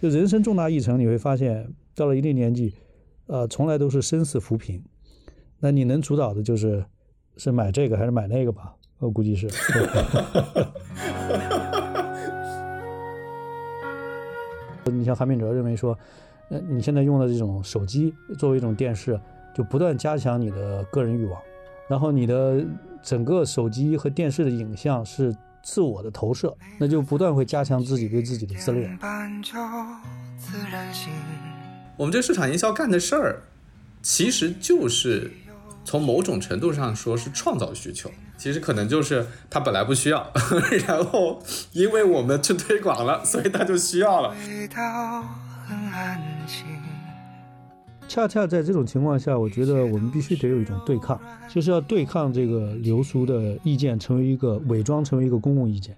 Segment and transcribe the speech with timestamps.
[0.00, 2.72] 就人生重大议程，你会发现到了一定年纪，
[3.26, 4.80] 呃，从来都是生死扶贫。
[5.58, 6.84] 那你能主导的就是
[7.36, 8.72] 是买这个还是买那个吧？
[9.00, 9.48] 我估计是。
[14.86, 15.98] 你像韩炳哲认为说，
[16.50, 19.20] 呃，你现在用的这种手机作为一种电视，
[19.52, 21.42] 就不断加强你的个人欲望，
[21.88, 22.64] 然后你的
[23.02, 28.98] 整个手机和电视的影像是自我的投射，那就不断会加强自己对自己的自恋。
[31.96, 33.42] 我们这市场营销干的事儿，
[34.02, 35.32] 其实就是
[35.84, 38.10] 从某种程度上说是创造需求。
[38.36, 40.32] 其实可能就是他本来不需要，
[40.86, 44.32] 然后因为我们去推广了，所以他就需要了。
[48.08, 55.94] 恰恰在这种情况下，我觉得我们必须得有一种对抗，就是要对抗这个流俗的意见，成为一个伪装，成为一个公共意见。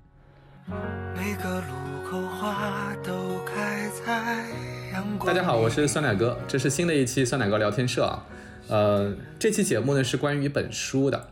[5.24, 8.26] 大家好，我是酸奶哥，这是新的一期酸奶哥聊天社啊。
[8.68, 11.28] 呃，这期节目呢是关于一本书的。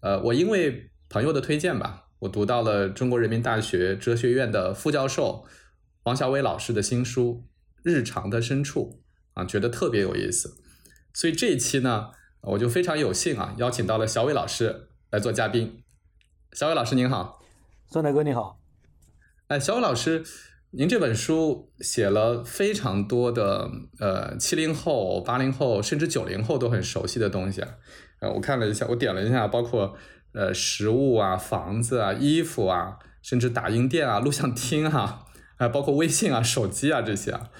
[0.00, 5.44] 呃，我因为朋友的推荐吧，我读到了中国人民大学哲学院的副教授
[6.02, 7.44] 王小伟老师的新书
[7.84, 8.98] 《日常的深处》
[9.34, 10.56] 啊，觉得特别有意思，
[11.12, 15.82] 所以这一期呢，我就非常有幸啊，邀请到了小伟老师来做嘉宾。
[16.52, 17.40] 小伟老师您好，
[17.90, 18.60] 宋大哥你好。
[19.48, 20.24] 哎，小伟老师，
[20.70, 23.68] 您这本书写了非常多的
[23.98, 27.68] 呃七零后、八零后甚至九零后都很熟悉的东西啊。
[28.20, 29.96] 呃，我看了一下，我点了一下，包括
[30.32, 37.50] 呃食物啊、房子啊、衣服啊，甚至打印店啊、录像厅哈，啊，包括微信啊、手机啊这些啊。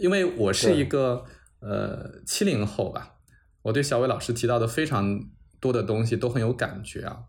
[0.00, 1.24] 因为我是一个
[1.60, 3.14] 呃七零后吧，
[3.62, 5.20] 我对小伟老师提到的非常
[5.60, 7.24] 多的东西都很有感觉啊。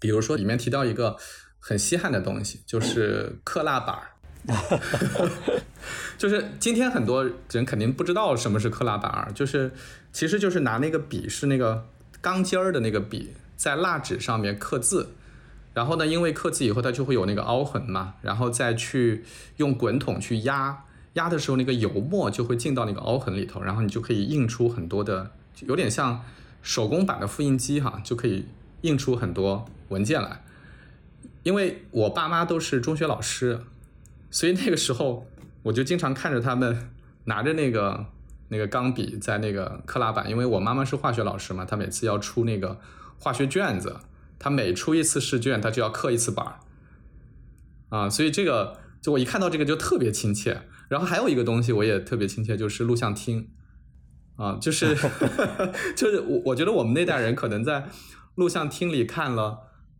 [0.00, 1.16] 比如说里面提到一个
[1.58, 4.10] 很稀罕的东西，就是刻蜡板儿。
[6.16, 9.70] 就是今天很多人肯定不知道什么是刻蜡板儿，就是
[10.12, 11.86] 其实就是拿那个笔是那个
[12.20, 15.10] 钢尖儿的那个笔，在蜡纸上面刻字，
[15.74, 19.24] 然后呢，因为刻字以后它就会有那个凹痕嘛，然后再去
[19.56, 20.84] 用滚筒去压，
[21.18, 25.32] 压的时候那个油墨就会进到那个凹痕里头，然后你就可以印出很多的，
[25.66, 26.24] 有点像
[26.62, 28.46] 手工版的复印机哈，就可以
[28.82, 30.44] 印出很多文件来。
[31.42, 33.60] 因为我爸妈都是中学老师。
[34.30, 35.26] 所以那个时候，
[35.62, 36.90] 我就经常看着他们
[37.24, 38.04] 拿着那个
[38.48, 42.78] 那个钢笔在那个刻蜡板，因为我妈妈是化学老师嘛，她每次要出那个
[43.18, 43.96] 化学卷子，
[44.38, 46.54] 她每出一次试卷，她就要刻一次板儿
[47.88, 48.10] 啊。
[48.10, 50.60] 所以这个就我一看到这个就特别亲切。
[50.88, 53.50] 然后还有一个东西我也特别亲切，就是录像厅
[54.36, 54.94] 啊，就是
[55.94, 57.88] 就是我我觉得我们那代人可能在
[58.34, 59.58] 录像厅里看了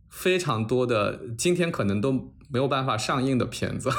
[0.09, 2.11] 非常多的今天可能都
[2.49, 3.89] 没有办法上映的片子。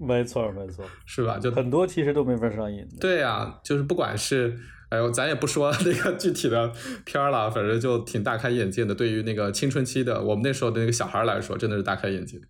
[0.00, 1.38] 没错，没错，是吧？
[1.38, 2.88] 就很多其实都没法上映。
[2.98, 4.58] 对呀，就是不管是，
[4.88, 6.72] 哎呦，咱也不说那个具体的
[7.04, 8.94] 片儿了，反正就挺大开眼界的。
[8.94, 12.40] 对于那个青春期的我们那时候的那个小孩来说，真的是大开眼界。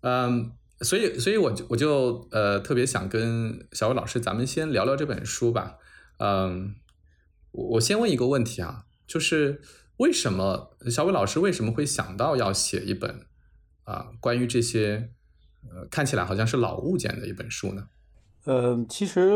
[0.00, 5.78] 嗯，所以，所以我就我就呃特别想跟小伟老师，咱们先聊聊这本书吧。
[6.18, 6.74] 嗯，
[7.52, 9.60] 我我先问一个问题啊，就是
[9.98, 13.26] 为什么小伟老师为什么会想到要写一本
[13.84, 15.10] 啊关于这些？
[15.70, 17.88] 呃，看起来好像是老物件的一本书呢。
[18.44, 19.32] 呃，其实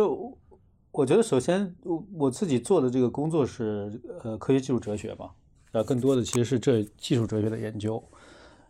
[0.93, 5.33] 我觉得，首先我我自己做的这个工作是呃科学技术哲学嘛，
[5.73, 8.03] 呃，更多的其实是这技术哲学的研究。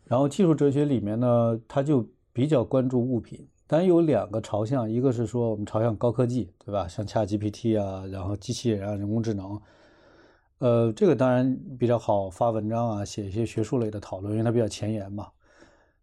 [0.05, 6.89] 然后技术哲学里面呢，它就比较关注物品，但有两个朝向，一个是说我们朝向高科技，对吧？
[6.89, 9.61] 像 ChatGPT 啊，然后机器人啊，人工智能。
[10.59, 15.29] 呃，这个当然比较好发文章啊，写一些学术类的讨论，因为它比较前沿嘛。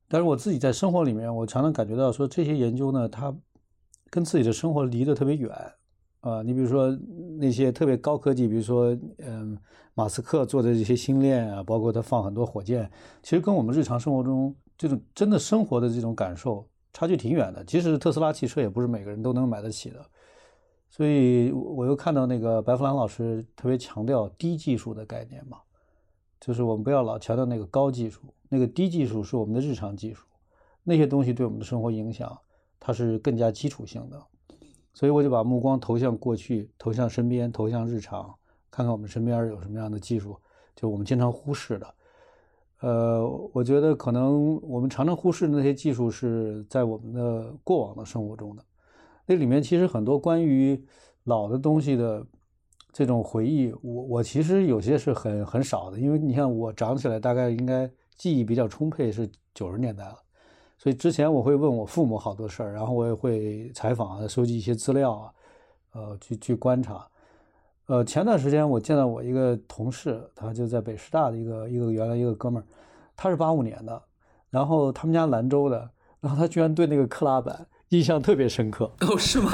[0.08, 3.36] 但是我自己在生活里面，我常常感觉到说这些研究呢，它
[4.10, 5.52] 跟自己的生活离得特别远
[6.22, 6.42] 啊。
[6.42, 6.90] 你比如说
[7.40, 9.58] 那些特别高科技，比如说嗯，
[9.94, 12.92] 马斯克做的这些星链啊，包括他放很多火箭，
[13.24, 17.64] 其实跟我们日常生活中这种真的生活的这种感受差距挺远的。
[17.66, 20.04] 即使特斯拉汽车，也不是每个人都能买得起的。
[20.90, 25.60] 所以我又看到那个白富兰老师特别强调低技术的概念嘛，
[26.40, 28.22] 就是我们不要老强调那个高技术。
[28.48, 30.26] 那个低技术是我们的日常技术，
[30.82, 32.36] 那些东西对我们的生活影响，
[32.80, 34.20] 它是更加基础性的，
[34.94, 38.34] 所以我就把目光投向过去，投向身边，投向日常，
[38.72, 40.36] 看看我们身边有什么样的技术，
[40.76, 41.94] 就我们经常忽视的。
[42.80, 48.64] 呃，我觉得可能我们常常忽视的那些技术是在我们的过往的生活中的，
[49.26, 50.82] 那里面其实很多关于
[51.24, 52.26] 老的东西的
[52.92, 57.90] 这种回忆，我我其实有些是很很少的，因为你看我长起来大概应该。
[58.20, 60.18] 记忆比较充沛是九十年代了，
[60.78, 65.32] 所以之前我会问我父母好多事儿，然后我也会采访啊，收集一些资料啊，
[65.94, 67.08] 呃，去去观察。
[67.90, 72.66] 呃，前段时间我见到我一个同事，他就在北师大的一个一个原来一个哥们儿，
[73.18, 74.00] 他是八五年的，
[74.52, 75.90] 然后他们家兰州的，
[76.22, 78.92] 然后他居然对那个克拉板印象特别深刻。
[79.02, 79.52] 哦，是吗？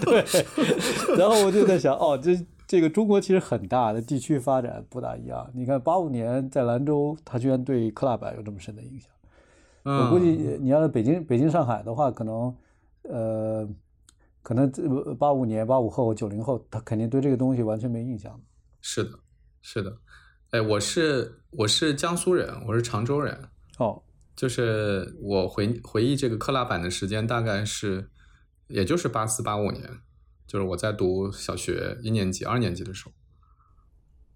[0.00, 0.24] 对。
[1.18, 5.50] 然后我就在想，哦，这这个中国其实很大的地区发展不大一样。
[5.52, 9.10] 你看八五年在兰州，他居然对克拉板有这么深的印象。
[9.82, 12.54] 我估计你要是北京、北京、上海的话，可能，
[13.02, 13.68] 呃，
[14.46, 14.70] 可能
[15.18, 18.40] 八五年、八五后、九零后，他肯定对这个东西完全没印象。
[18.80, 19.10] 是的，
[19.60, 19.98] 是的。
[20.50, 23.36] 哎，我是我是江苏人，我是常州人。
[23.78, 24.00] 哦，
[24.36, 28.08] 就是我回回忆这个克拉版的时间，大概是，
[28.68, 29.82] 也就是八四八五年，
[30.46, 33.12] 就是我在读小学一年级、二年级的时候。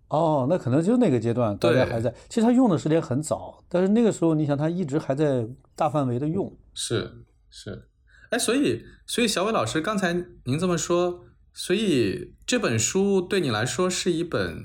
[0.09, 2.13] 哦，那可能就那个阶段，大家还在。
[2.29, 6.53] 其实他用的时间很早，但是那个时候，你想他一直还在大范围的用。
[6.75, 7.90] 是是，
[8.31, 10.13] 哎，所以所以小伟老师刚才
[10.45, 14.65] 您这么说，所以这本书对你来说是一本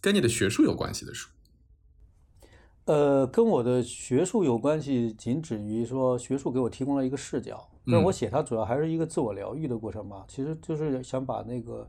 [0.00, 1.30] 跟你的学术有关系的书。
[2.86, 7.70] 呃，跟我的学术有关系，仅止于说学术给我提供了一个视角。
[7.84, 11.88] 那我写它主要还是一个自我疗愈的过程嘛，其实就是想把那个。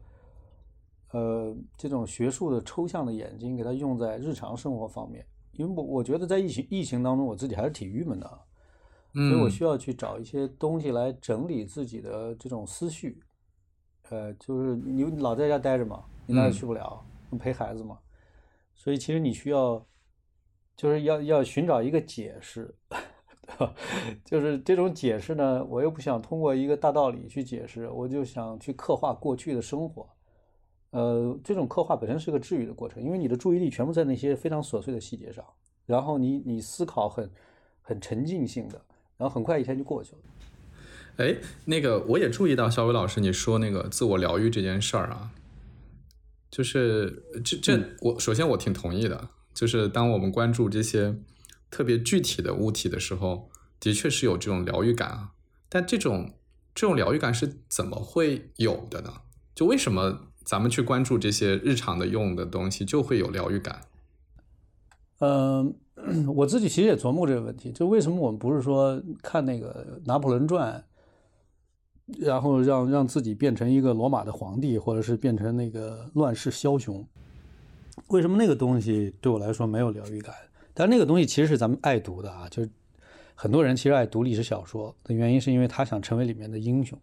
[1.13, 8.39] 呃，这种学术的抽象的眼睛，给它用在日常生活方面，因为我我觉得在疫情疫情当中，我自己还是挺郁闷的，
[9.13, 13.21] 所以我需要去找一些东西来整理自己的这种思绪。
[14.09, 17.01] 呃，就是你老在家待着嘛，你哪也去不了，
[17.39, 17.97] 陪孩子嘛，
[18.75, 19.85] 所以其实你需要，
[20.75, 22.73] 就是要要寻找一个解释，
[24.25, 30.09] 就是这种解释呢，我又不想通过一个大道理去解释，我就想去刻画过去的生活。
[30.89, 35.45] 呃，这种刻画本身是个治愈的过程，因为你的注意力全部在那些非常琐碎的细节上，
[35.85, 37.31] 然后你你思考很
[37.81, 38.81] 很沉浸性的，
[39.21, 40.17] 然后很快一天就过去了。
[41.17, 45.29] 哎，那个我也注意到小伟老师你说那个自我疗愈这件事儿啊，
[46.49, 51.15] 就是这这我首先我挺同意的，就是当我们关注这些
[51.69, 55.33] 特别具体的物体的时候，的确是有这种疗愈感啊。
[55.69, 56.33] 但这种
[56.73, 59.21] 这种疗愈感是怎么会有的呢？
[59.53, 60.29] 就为什么？
[60.43, 63.81] 咱们去关注这些日常的用的东西，就会有疗愈感。
[65.19, 65.75] 嗯，
[66.35, 70.83] 我自己其实也琢磨这个问题，就为什么我们不是说看那个《拿破仑传》，
[72.25, 77.05] 然后让让自己变成一个罗马的皇帝，或者是变成那个乱世枭雄？
[78.07, 80.33] 为什么那个东西对我来说没有疗愈感？
[80.73, 82.69] 但那个东西其实是咱们爱读的啊，就是
[83.35, 86.97] 很多人其实爱读历史小说的原因，是因为他想成为里面的英雄。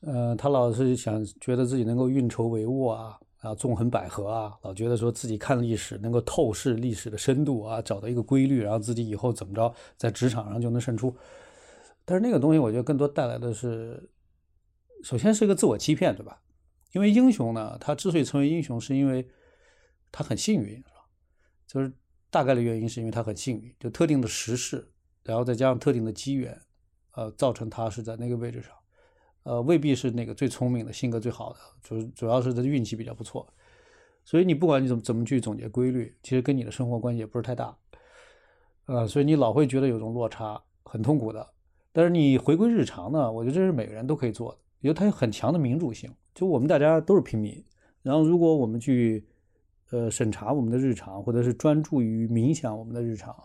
[0.00, 11.14] 呃，他老是想觉得自己能够运筹帷幄啊，啊，纵横捭阖啊，老觉得说自己看历史能够透视历史的深度啊，找到一个规律，然后自己以后怎么着在职场上就能胜出。
[12.06, 14.10] 但是那个东西，我觉得更多带来的是，
[15.02, 16.40] 首先是一个自我欺骗，对吧？
[16.92, 19.28] 因为英雄呢，他之所以成为英雄，是因为
[20.10, 21.06] 他很幸运，是吧？
[21.66, 21.92] 就是
[22.30, 24.90] 大概的原因是因为他很幸运，就特定的时势，
[25.22, 26.58] 然后再加上特定的机缘，
[27.12, 28.70] 呃，造成他是在那个位置上。
[29.44, 33.46] 呃，未必是那个最聪明的，性格最好的，就是主要是他运气比较不错。
[34.24, 37.76] 所以你不管你怎么怎么去总结规律，其实跟你的生活关系也不是太大。
[38.86, 41.46] 呃，所以你老会觉得有种落差，很痛苦的。
[41.92, 46.10] 但是你回归日常呢，我觉得这是每个人都可以做的，因为它有很强的民主性。
[46.34, 47.62] 就我们大家都是平民，
[48.02, 49.26] 然后如果我们去
[49.90, 53.36] 呃审查我们的日常，或者是专注于冥想我们的日常，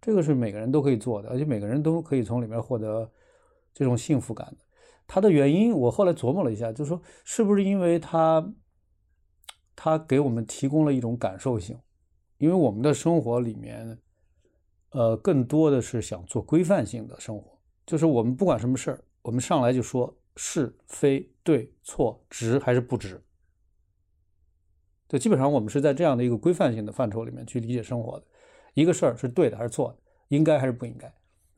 [0.00, 3.08] 这个是每个人都可以做的，而且每个人都可以从里面获得
[3.72, 4.56] 这种幸福感的。
[5.06, 8.52] 它的原因，我后来琢磨了一下，就是说，是不是因为它，
[9.74, 11.78] 它给我们提供了一种感受性？
[12.38, 13.98] 因为我们的生活里面，
[14.90, 23.22] 呃，更多的是想做规范性的生活，就是我们不管什么事儿，我们上来就说是非对错值还是不值，
[25.08, 28.26] 就基本上我们是在这样的一个规范性的范畴里面去理解生活的。
[28.74, 29.98] 一个事儿是对的还是错的，
[30.28, 31.10] 应该还是不应该，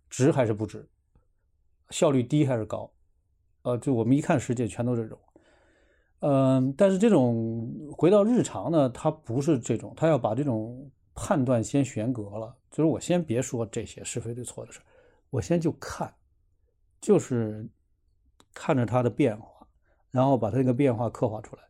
[0.09, 0.88] 值还是不值，
[1.90, 2.88] 效率低还是高。
[3.68, 5.18] 呃，就我们一看世界全都这种，
[6.20, 14.80] 嗯，但是这种回到日常呢，它不是这种，它要把这种判断先悬隔了，就是我先别说这些是非对错的事
[15.28, 16.10] 我先就看，
[16.98, 17.68] 就是
[18.54, 19.66] 看着它的变化，
[20.10, 21.62] 然后把它那个变化刻画出来。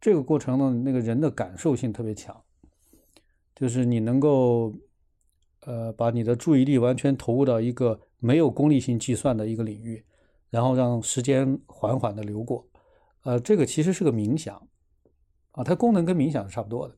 [0.00, 2.36] 这个过程呢，那个人的感受性特别强，
[3.54, 4.74] 就是你能够，
[5.60, 10.04] 呃，把你的注意力完全投入到一个没有功利性计算的一个领域。
[10.50, 12.66] 然后让时间缓缓的流过，
[13.22, 14.68] 呃，这个其实是个冥想，
[15.52, 16.96] 啊，它功能跟冥想是差不多的。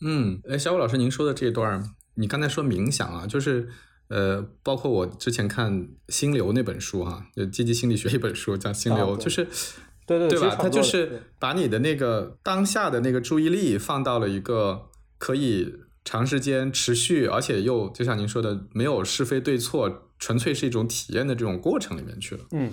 [0.00, 3.68] 嗯，哎，小武老师，您说的这段，你刚才说冥想啊，就是
[4.08, 5.72] 呃，包括我之前看
[6.08, 9.44] 《心流》那本书哈，就积极心理学一本书叫《心流》，就是
[10.06, 10.56] 对对对吧？
[10.60, 15.74] 它就是把你的那个当下的那个注意力放到了一个可以
[16.04, 22.44] 长时间持续，而且又就像您说的，没有是非对错，纯粹是一种体验的这种过程里面去了。
[22.52, 22.70] 嗯，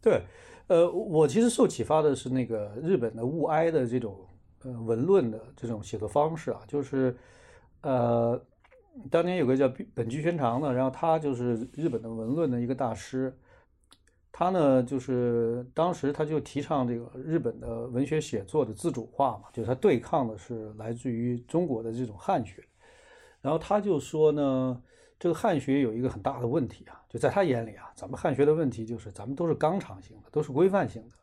[0.00, 0.22] 对，
[0.68, 4.26] 呃，我其实受启发的是那个日本的物哀的这种
[4.62, 7.16] 呃文论的这种写作方式啊，就是
[7.82, 8.40] 呃。
[9.12, 13.32] 当年有个叫本居宣长的，然后他就是日本的文论的一个大师。
[14.38, 22.64] 他呢，就是当时他就提倡这个日本的文学写作的自主化嘛，就是他对抗的是来自于中国的这种汉学。
[23.40, 24.80] 然后他就说呢，
[25.18, 31.16] 这个汉学有一个很大的问题啊，就在他眼里啊，咱们汉学的问题就是咱们都是纲常性的，都是规范性的，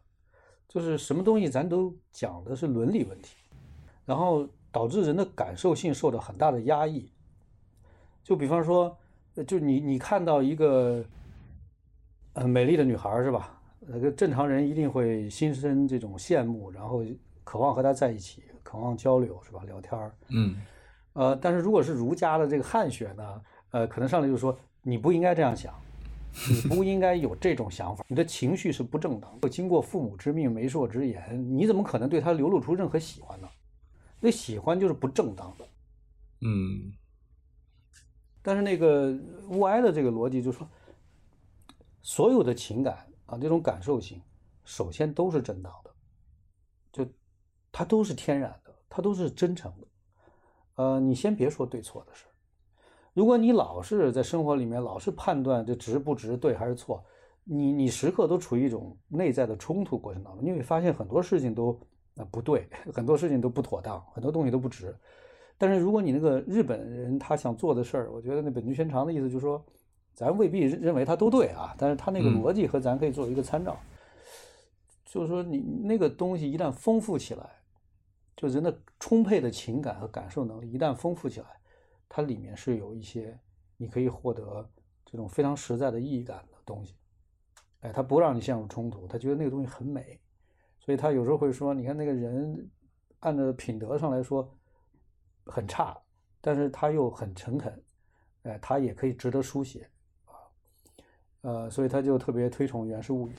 [0.67, 3.37] 就是什么东西咱都讲的是伦理问题，
[4.03, 7.09] 然后导致人的感受性受到很大的压抑。
[8.25, 8.97] 就比方说，
[9.47, 11.05] 就你你看到一个，
[12.35, 13.59] 呃，美丽的女孩是吧？
[13.79, 17.03] 那个正常人一定会心生这种羡慕，然后
[17.43, 19.63] 渴望和她在一起，渴望交流是吧？
[19.65, 20.13] 聊天儿。
[20.29, 20.55] 嗯。
[21.13, 25.73] 呃，但是如果是儒家的这个汉学呢，呃，可能上来就说你不应该这样想，
[26.49, 29.47] 你不应该有这种想法，你的情绪是不正当的。
[29.47, 33.47] 经过父母之命、媒妁之言，你怎么可能对她流露出任何喜欢呢？
[34.19, 35.65] 那喜欢就是不正当的。
[36.41, 36.91] 嗯。
[38.41, 40.67] 但是那个物哀的这个逻辑就是说，
[42.05, 44.21] 所有的情感啊，这种感受性，
[44.63, 45.89] 首先都是正当的，
[46.91, 47.11] 就
[47.71, 49.87] 它都是天然的，它都是真诚的。
[50.75, 52.25] 呃，你先别说对错的事
[53.11, 57.03] 如果你老是在生活里面老是判断这值不值、对还是错，
[57.43, 61.71] 你你时刻都处于一种内在的冲突过程当中，你会发现很多事情都
[62.17, 64.95] 啊不对，很多事情都不妥当，很多东西都不值。
[65.57, 69.65] 但是如果你那个日本人他想做的事儿，我觉得那本居宣长的意思就是说，
[70.15, 73.77] 咱未必认为他都对啊，但是他那个逻辑和咱可以作为一个参照，
[75.05, 77.49] 就是说你那个东西一旦丰富起来，
[78.35, 81.47] 就人的充沛的情感和感受能力一旦丰富起来，
[82.09, 83.37] 它里面是有一些
[83.77, 84.67] 你可以获得
[85.05, 86.95] 这种非常实在的意义感的东西，
[87.81, 90.19] 哎，他不让你陷入冲突，他觉得那个东西很美，
[90.79, 92.69] 所以他有时候会说，你看那个人
[93.19, 94.49] 按照品德上来说。
[95.47, 95.95] 很差，
[96.41, 97.83] 但是他又很诚恳，
[98.41, 99.94] 哎，他也可以值得书写，啊，
[101.45, 103.31] 呃，所以他就特别推崇《源氏物语》。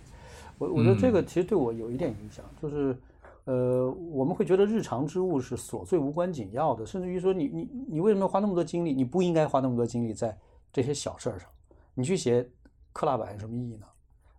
[0.59, 2.97] 我我觉得这个其实对我有一点影响，就是，
[3.45, 8.95] 呃，我们会觉得日常之物是琐碎无关紧要的，甚至于说你你你为什么要花那么多精力？
[8.95, 10.39] 你不应该花那么多精力在
[10.73, 11.49] 这些小事儿上。
[11.95, 12.49] 你去写
[12.93, 13.87] 克拉板有什么意义呢？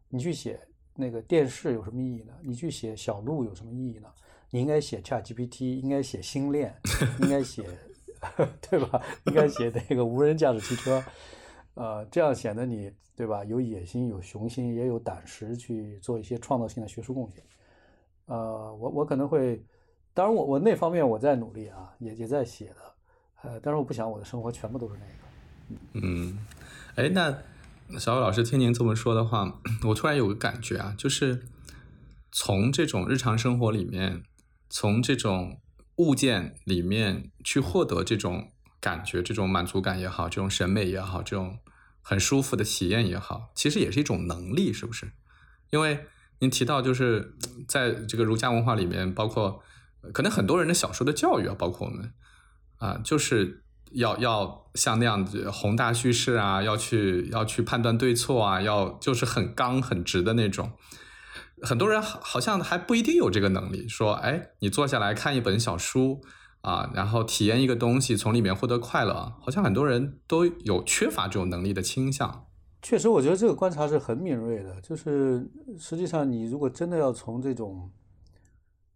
[0.09, 0.59] 你去写
[0.95, 2.33] 那个电视有什么意义呢？
[2.41, 4.07] 你去写小鹿有什么意义呢？
[4.49, 6.73] 你应该写 ChatGPT，应该写星链，
[7.21, 7.63] 应该写，
[8.69, 9.01] 对吧？
[9.25, 11.03] 应该写那个无人驾驶汽车，
[11.77, 13.45] 呃，这样显得你对吧？
[13.45, 17.43] 有野心、有雄心，也有胆识去做一些创造性的学术贡献。
[18.25, 19.63] 呃，我我可能会，
[20.13, 22.93] 当然我我那方面我在努力啊，也也在写的，
[23.43, 25.79] 呃，但是我不想我的生活全部都是那个。
[25.93, 26.39] 嗯，
[26.95, 27.37] 哎，那
[27.99, 31.45] 小伟老师听您这么说的话，我突然有个感觉啊，就是
[32.31, 34.23] 从这种日常生活里面。
[34.69, 35.61] 从这种
[35.95, 41.59] 物件里面去获得这种感觉、这种满足感也好，这种审美也好，这种
[42.01, 45.11] 很舒服的体验也好，其实也是一种能力，是不是？
[45.71, 46.05] 因为
[46.39, 47.35] 您提到，就是
[47.67, 49.61] 在这个儒家文化里面，包括
[50.13, 52.13] 可能很多人的小时候的教育啊，包括我们
[52.77, 60.71] 啊，就是要要像那样子宏大叙事啊，要去要去判断对错啊，要就是很刚很直的那种。
[61.63, 66.21] 很多人好好像还不一定有这个能力，说，哎，你坐下来看一本小书
[66.61, 72.45] 啊，然后体验一个东西，从里面获得快乐，好像很多人都有缺乏这种能力的倾向。
[72.81, 74.79] 确实，我觉得这个观察是很敏锐的。
[74.81, 77.89] 就是实际上，你如果真的要从这种，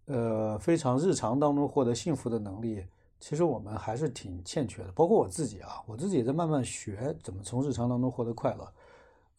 [0.05, 2.85] 呃，非常日常当中获得幸福的能力，
[3.19, 4.91] 其实我们还是挺欠缺的。
[4.91, 8.67] 包括我自己啊，我自己也在慢慢学怎么从日常当中获得快乐。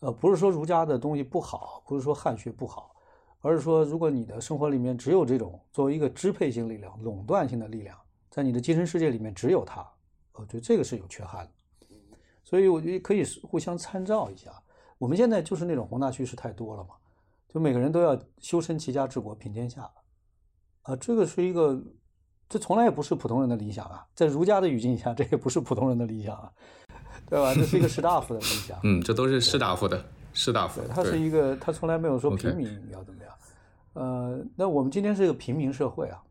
[0.01, 2.95] 呃，不是说儒家的东西不好，不是说汉学不好。
[3.41, 7.97] 而是说，如果你的生活里面只有这种作为一个支配性力量、垄断性的力量，
[8.33, 9.87] 在你的精神世界里面只有他，
[10.33, 11.87] 我觉得这个是有缺憾的。
[12.43, 14.51] 所以我觉得可以互相参照一下。
[14.97, 16.95] 我们现在就是那种宏大叙事太多了嘛，
[17.47, 19.91] 就每个人都要修身齐家治国平天下，
[20.83, 21.79] 啊，这个是一个，
[22.49, 26.51] 这从来也不是普通人的理想啊，在儒家的语境下，这也不是普通人的理想啊，
[27.29, 27.55] 对吧？
[27.55, 28.81] 这是一个士大夫的理想。
[28.83, 30.03] 嗯，这都是士大夫的。
[30.33, 33.35] 士大夫，他是一个，他从来没有说平民要怎么样。
[33.93, 36.23] 呃，那我们今天是一个平民社会啊，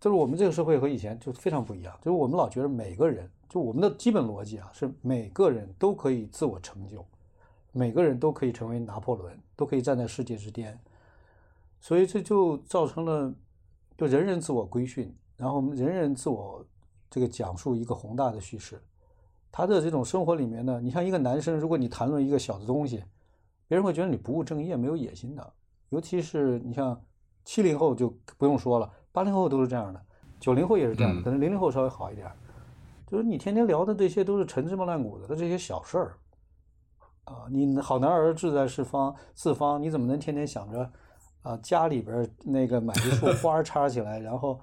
[0.00, 1.96] 就是我们这个社会和以前就非常不一样。
[1.98, 7.04] 就是我们老觉得每个人就我们的基本逻辑啊，是每个人都可以自我成就，
[7.72, 10.78] 每个人都可以成为拿破仑，都可以站在世界之巅。
[11.80, 13.34] 所以这就造成了，
[13.96, 16.64] 就人人自我规训，然后人人自我
[17.08, 18.82] 这个讲述一个宏大的叙事。
[19.50, 23.02] 他的这种生活里面呢，你像一个男生，如果你谈论一个小的东西，
[23.66, 25.52] 别人会觉得你不务正业、没有野心的。
[25.88, 27.00] 尤其是你像
[27.44, 30.00] 七零后就不用说了，八零后都是这样的，
[30.38, 32.30] 九零后也是这样的，可能零零后稍微好一点。
[33.06, 36.14] 就是你天天聊的这些都是陈芝麻烂谷子的这些小事儿
[37.24, 40.90] 啊，你好男儿志在四方，四方你怎么能天天想着？
[41.42, 44.60] 啊，家里边那个买一束 花插起来，然后，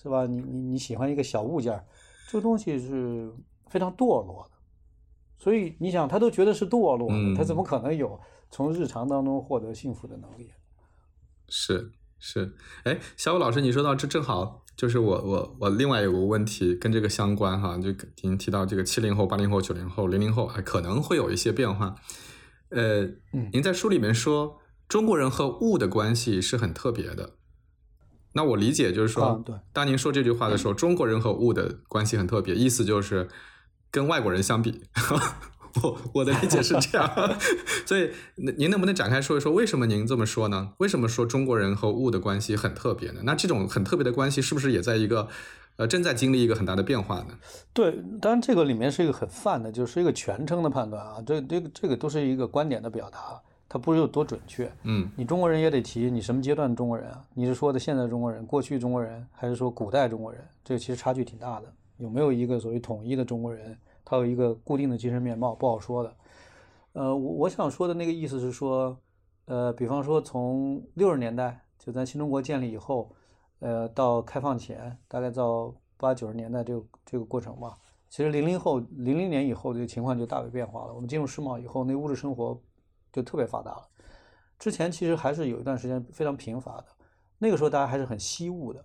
[0.00, 0.26] 是吧？
[0.26, 1.82] 你你你喜欢一个小物件，
[2.28, 3.32] 这个东西是
[3.66, 4.56] 非常堕落的。
[5.38, 8.20] 所以你想，他都觉得是堕落的，他怎么可能有
[8.50, 10.52] 从日常当中获得幸福的能力？
[11.48, 11.90] 是
[12.20, 21.96] 是，哎，小武老师，你说到这正好就是我我我另外有个问题跟这个相关哈，就您提到这个七零后、八零后、九零后、零零后还可能会有一些变化。
[22.68, 23.08] 呃，
[23.52, 24.58] 您在书里面说。
[24.90, 27.34] 中国人和物的关系是很特别的。
[28.32, 29.40] 那我理解就是说，
[29.72, 33.28] 当您说这句话的时候，中国人和物的关系很特别，意思就是
[33.92, 34.82] 跟外国人相比，
[35.82, 37.08] 我 我的理解是这样。
[37.86, 38.10] 所以，
[38.56, 40.72] 您能不能展开说一说，为什么您这么说呢？
[40.78, 43.20] 为什么说中国人和物的关系很特别呢？
[43.24, 45.28] 那这种很特别的关系，是不是也在一个
[45.76, 47.38] 呃正在经历一个很大的变化呢？
[47.72, 53.40] 对，当然这个里面是一个很泛的，就是一个全称的判断啊，这这个这个都是一个观点的表达。
[53.72, 57.22] 它不是有多准确，嗯，你中国人也得提你什么阶段的中国人啊？
[57.34, 60.44] 你是说的现在中国人、过去中国人，还是说古代中国人？
[60.64, 61.72] 这个其实差距挺大的。
[61.98, 63.78] 有没有一个所谓统一的中国人？
[64.10, 66.16] 他有一个固定的精神面貌，不好说的。
[66.94, 68.98] 呃，我我想说的那个意思是说，
[69.44, 73.14] 呃，比方说从六十年代就咱新中国建立以后，
[73.60, 77.78] 呃，到开放前，大概到八九十年代这个这个过程吧。
[78.08, 80.92] 其实零零后零零年以后这个情况就大为变化了。
[80.92, 82.60] 我们进入世贸以后，那物质生活。
[83.12, 83.88] 就特别发达了，
[84.56, 86.86] 之前其实还是有一段时间非常贫乏的，
[87.38, 88.84] 那个时候大家还是很惜物的，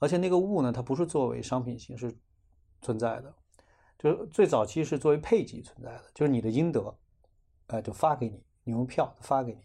[0.00, 2.16] 而且那个物呢，它不是作为商品形式
[2.80, 3.34] 存在的，
[3.98, 6.94] 就是最早期是作为配给存在的，就是你的应得，
[7.68, 9.60] 哎，就发给你，你用票发给你，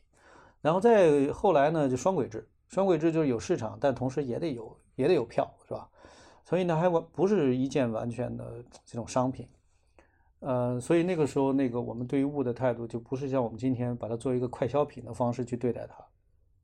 [0.62, 5.90] 然后再后来呢，就双轨制，双轨制就是有市场，但同时也得有也得有票，是吧？
[6.46, 9.48] 所以呢，还完不是一件完全的这种商品。
[10.40, 15.96] 呃，所以那个时候，那个我们对于物的态度就不是像我们今天把它作为一个快消品的方式去对待它，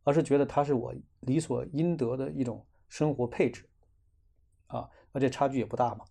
[0.04, 3.68] 而是觉得它是我理所应得的一种生活配置，
[4.68, 6.06] 啊，而且差距也不大嘛，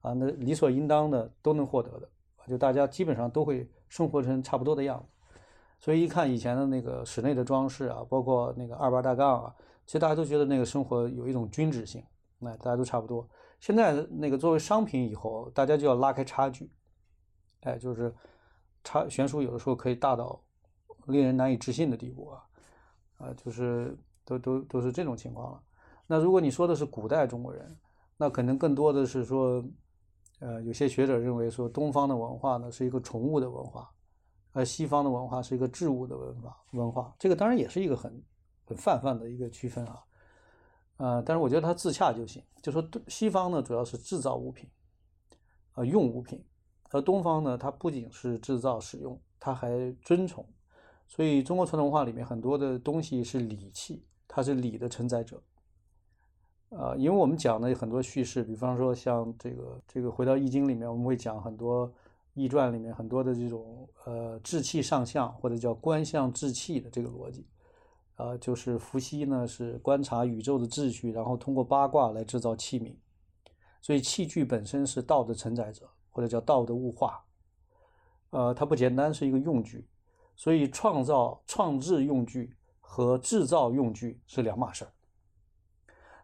[0.00, 2.08] 啊，那理所应当的都能获得的，
[2.48, 5.06] 就大家基本上都会生活成差不多的样子。
[5.78, 9.54] 所以一看以前的那个室内的装饰啊，包括那个二八大杠啊，
[9.86, 12.04] 其实大家都觉得那个生活有一种均质性，
[12.38, 13.26] 那大家都差不多。
[13.60, 16.70] 现在那个作为商品以后，大家就要拉开差距。
[17.60, 18.14] 哎，就是
[18.82, 20.42] 差悬殊，有的时候可以大到
[21.06, 22.42] 令人难以置信的地步啊，
[23.18, 25.62] 啊，就是都都都是这种情况了。
[26.06, 27.76] 那如果你说的是古代中国人，
[28.16, 29.62] 那可能更多的是说，
[30.40, 33.90] 呃，有些学者认为说东方的文化呢是一个崇物的文化，
[34.52, 37.14] 而西方的文化是一个质物的文化文化。
[37.18, 38.22] 这个当然也是一个很
[38.64, 40.02] 很泛泛的一个区分啊，
[40.96, 42.42] 呃，但是我觉得它自洽就行。
[42.60, 44.68] 就说西方呢主要是制造物品，
[45.72, 46.44] 啊，用物品。
[46.92, 50.44] 而东方呢，它不仅是制造使用，它还尊崇，
[51.06, 55.40] 所以中国传统文化里面很多的东西是礼器，它是礼的承载者。
[56.70, 61.92] 啊，因为我们讲的很多叙事，比方说像这个这个回到易经里面，我们会讲很多
[62.34, 67.46] 易传里面很多的这种呃志气上象或者叫观象志气的这个逻辑，
[68.16, 72.94] 啊，就是伏羲呢是观察宇宙的秩序，然后通过八卦来制造器皿，
[73.80, 75.88] 所以器具本身是道的承载者。
[76.12, 77.24] 或者叫道的物化，
[78.30, 79.86] 呃，它不简单是一个用具，
[80.34, 84.90] 所以创造、创制用具和制造用具是两码事儿。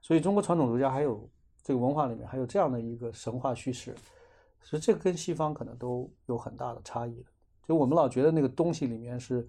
[0.07, 1.29] 所以中国传统儒家还有
[1.65, 3.93] 这个文化里面还有这样的一个神话叙事，
[4.63, 7.25] 所以这跟西方可能都有很大的差异的。
[7.67, 9.45] 就我们老觉得那个东西里面是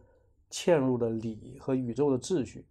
[0.50, 2.65] 嵌入了礼和宇宙的秩序，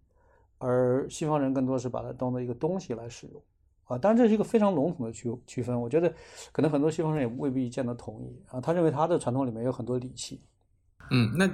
[0.58, 3.40] 而西方人更多是把它当做一个东西来使用。
[3.84, 6.12] 啊，当然这是一个非常笼统的区区分，我觉得
[6.50, 8.60] 可能很多西方人也未必见得同意啊。
[8.60, 10.40] 他认为他的传统里面有很多礼器。
[11.12, 11.48] 嗯，那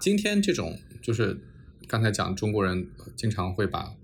[0.00, 1.40] 今天这种就是
[1.86, 3.94] 刚才讲中国人经常会把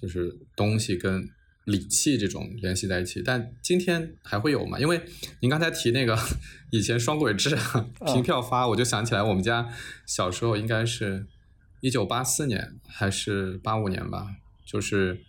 [0.00, 1.28] 就是东西跟
[1.64, 4.78] 礼器这种联系在一起，但今天还会有吗？
[4.78, 5.00] 因为
[5.40, 6.18] 您刚才提那个
[6.70, 7.56] 以前双轨制
[8.06, 9.68] 凭票发，我就想起来我们家
[10.06, 11.26] 小时候应该是
[11.80, 14.26] 一九八四年还是八五年吧，
[14.64, 15.20] 就是。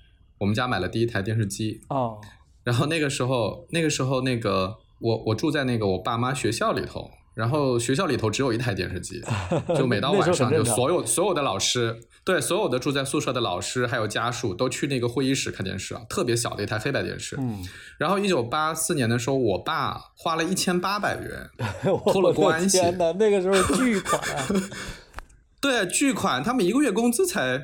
[0.42, 2.20] 我们家买了第一台电视机哦，
[2.64, 9.22] 然后那个时候，那个时候那个我我住在那个我爸妈学校里头，然后学校里头只有一台电视机，
[9.78, 17.36] 就每到晚上就所有所有的老师，对所有的住在宿舍的老师还有家属都去那个会议室看电视啊，特别小的一台黑白电视。
[17.40, 17.64] 嗯，
[17.98, 21.50] 然后一九八四年的时候，我爸花了一千八百元
[22.12, 24.22] 托了关系，那个时候巨款，
[25.60, 27.64] 对，巨款，他们一个月工资才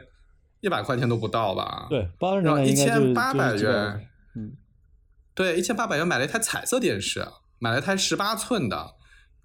[0.62, 1.86] 一百块钱都不到吧？
[1.90, 4.54] 对，八十年代一千八百元，嗯。
[5.36, 7.24] 对，一千八百元买了一台彩色电视，
[7.60, 8.96] 买了一台十八寸的，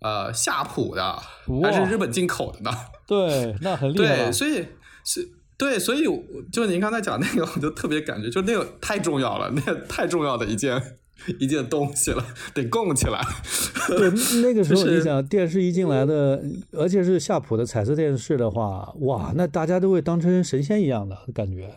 [0.01, 1.23] 呃，夏普的，
[1.63, 2.71] 还是日本进口的呢。
[3.07, 4.17] 对，那很厉害。
[4.17, 4.67] 对，所以
[5.05, 6.05] 是，对，所以
[6.53, 10.99] 就您刚才讲那个，我就特别感觉，就那个太重要了，那个太重要的一件
[11.39, 13.21] 一件东西了，得供起来。
[13.89, 14.11] 对，
[14.43, 21.75] 那个时候你想，电视一进来的，而且是夏普的彩色电视的话，哇，那大家都会当成神仙一样的感觉。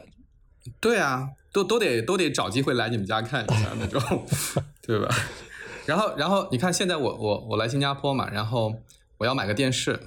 [0.80, 1.30] 对啊。
[1.56, 4.02] 都都得都得找机会来你们家看一下那种，
[4.86, 5.08] 对吧？
[5.86, 8.76] 然后然后你看现在我我我来新加坡嘛，然后
[9.20, 9.98] 我要买个电视，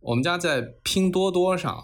[0.00, 1.82] 我们家在拼多多上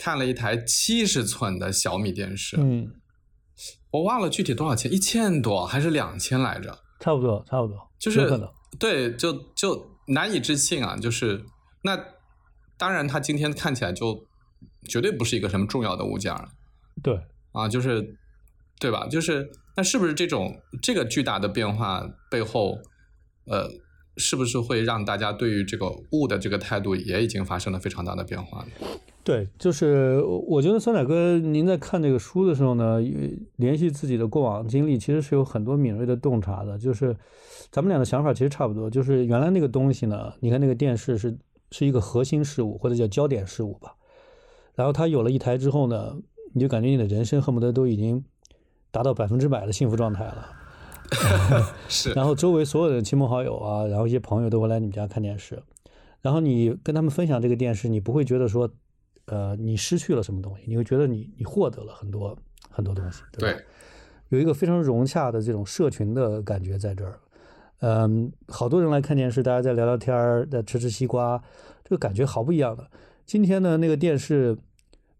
[0.00, 2.90] 看了一台七十寸的小米电视，嗯，
[3.90, 6.78] 我忘了具体多少钱，一千多还是两千来着？
[6.98, 8.26] 差不多差不多，就是
[8.78, 10.96] 对，就就难以置信啊！
[10.96, 11.44] 就是
[11.82, 12.02] 那
[12.78, 14.26] 当然，它今天看起来就
[14.88, 16.48] 绝对不是一个什么重要的物件了，
[17.02, 17.20] 对。
[17.52, 18.16] 啊，就是，
[18.78, 19.06] 对吧？
[19.06, 22.78] 就是那是不是这种这个巨大的变化背后，
[23.44, 23.68] 呃，
[24.16, 28.70] 是不是会让大家对于这个物的这个态度也已经发生了非常大的变化呢？
[29.22, 32.98] 对，就是我觉得酸奶哥，您在看这个书的时候呢，
[33.56, 36.78] 联系自己的过往经历，其实是有很多敏锐的洞察的。
[36.78, 37.16] 就是
[37.70, 41.36] 咱们俩的想法其实差不多，就是原来那个东西呢，你看那个电视是
[41.70, 43.94] 是一个核心事物或者叫焦点事物吧，
[44.74, 46.16] 然后他有了一台之后呢。
[46.52, 48.24] 你就感觉你的人生恨不得都已经
[48.90, 50.48] 达到百分之百的幸福状态了，
[51.86, 52.10] 是。
[52.12, 55.62] 然后周围所有的亲朋好友啊，然后一些朋友都会来你们家看电视，
[56.22, 58.68] 然后你跟他们分享这个电视，你不会觉得说，
[59.30, 62.36] 呃，你失去了什么东西，你会觉得你你获得了很多
[62.68, 63.60] 很多东西，对吧？
[64.28, 67.18] 有一个非常融洽的这种社群的感觉在这儿，
[67.80, 71.42] 嗯，好多人来看电视，大家在聊聊天儿，在吃吃西瓜，
[71.84, 72.90] 这个感觉好不一样的。
[73.24, 74.58] 今天呢，那个电视。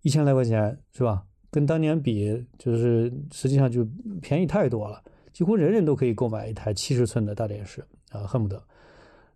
[0.02, 1.24] 一千来块钱是吧？
[1.50, 3.86] 跟当年比，就是实际上就
[4.22, 4.98] 便宜太多了，
[5.30, 8.62] 几乎人人都可以购买一台七十寸的大电视啊，恨不得。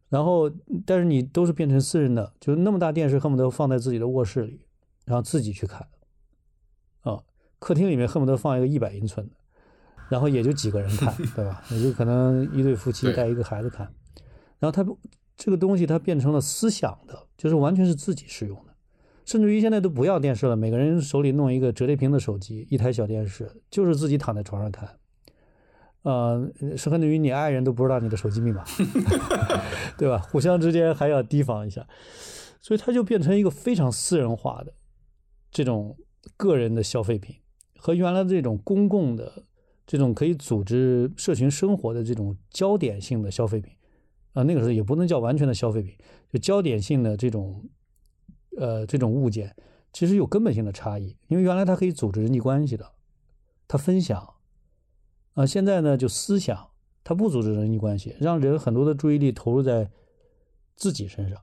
[0.08, 0.50] 然后，
[0.86, 4.58] 但是你都是变成私人的，就是那么大电视，恨不得放在自己的卧室里，
[5.04, 5.86] 然后自己去看。
[7.02, 7.22] 啊，
[7.58, 9.34] 客厅里面恨不得放一个一百英寸的，
[10.08, 11.62] 然后也就几个人看，对吧？
[11.70, 13.92] 也就可能一对夫妻带一个孩子看。
[14.58, 14.84] 然后它
[15.36, 18.74] 这个东西它变成了思想的，就是完全是自己使用的。
[19.26, 24.98] 甚至于现在都不要电视了，每个人手里弄一个折叠屏的手机，一台小电视，就是自己躺在床上看。
[26.02, 28.62] 呃，甚至于你爱人都不知道你的手机密码，
[29.96, 30.18] 对吧？
[30.18, 31.86] 互相之间还要提防一下，
[32.60, 34.74] 所以它就变成一个非常私人化的
[35.54, 35.96] 这种
[36.36, 37.34] 个人的消费品，
[37.78, 39.46] 和原来这种公共的
[39.86, 43.72] 这种可以组织社群生活的这种焦点性的消费品
[44.34, 45.96] 啊，那个时候也不能叫完全的消费品，
[46.30, 47.70] 就焦点性的这种。
[48.56, 49.56] 呃，这种物件
[49.92, 52.92] 其实有根本性的差异，因为原来它可以组织人际关系的，
[53.66, 54.34] 它分享，
[55.32, 56.70] 啊，现在呢就思想，
[57.02, 59.90] 它不组织人际关系，让人很多的注意力投入在
[60.76, 61.42] 自己身上，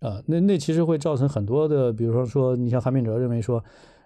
[0.00, 3.64] 啊，那那其实会造成很多的，比如说说，你像韩敏哲认为说，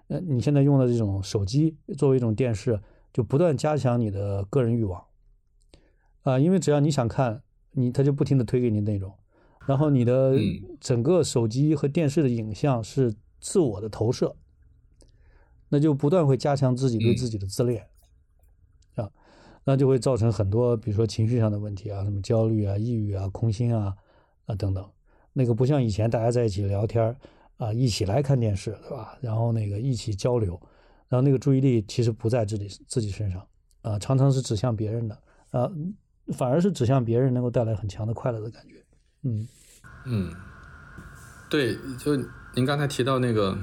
[0.08, 2.80] 呃，你现在用的这种手机作为一种电视，
[3.12, 5.04] 就不断加强你的个人欲望，
[6.22, 9.12] 啊，因为只要你想看，你他就不停的推给你内容。
[9.66, 10.34] 然后你的
[10.80, 14.34] 整个手机和电视的影像是自我的投射，
[15.68, 17.86] 那就不断会加强自己对自己的自恋，
[18.94, 19.10] 啊，
[19.64, 23.94] 那就会造成很多，比如说情绪上的问题啊，什么焦虑啊、抑郁啊、空心啊
[24.46, 24.88] 啊等等。
[25.32, 27.16] 那个不像以前大家在一起聊天
[27.56, 29.16] 啊，一起来看电视，对吧？
[29.20, 30.60] 然后那个一起交流，
[31.08, 33.46] 然后那个注意力其实不在自己自己身上
[33.82, 35.14] 啊，常常是指向别人的
[35.50, 35.70] 啊，
[36.34, 38.82] 反而是指向别人能够带来很强的快乐的感觉。
[39.22, 39.46] 嗯
[40.06, 40.32] 嗯，
[41.50, 42.16] 对，就
[42.54, 43.56] 您刚才提到那个，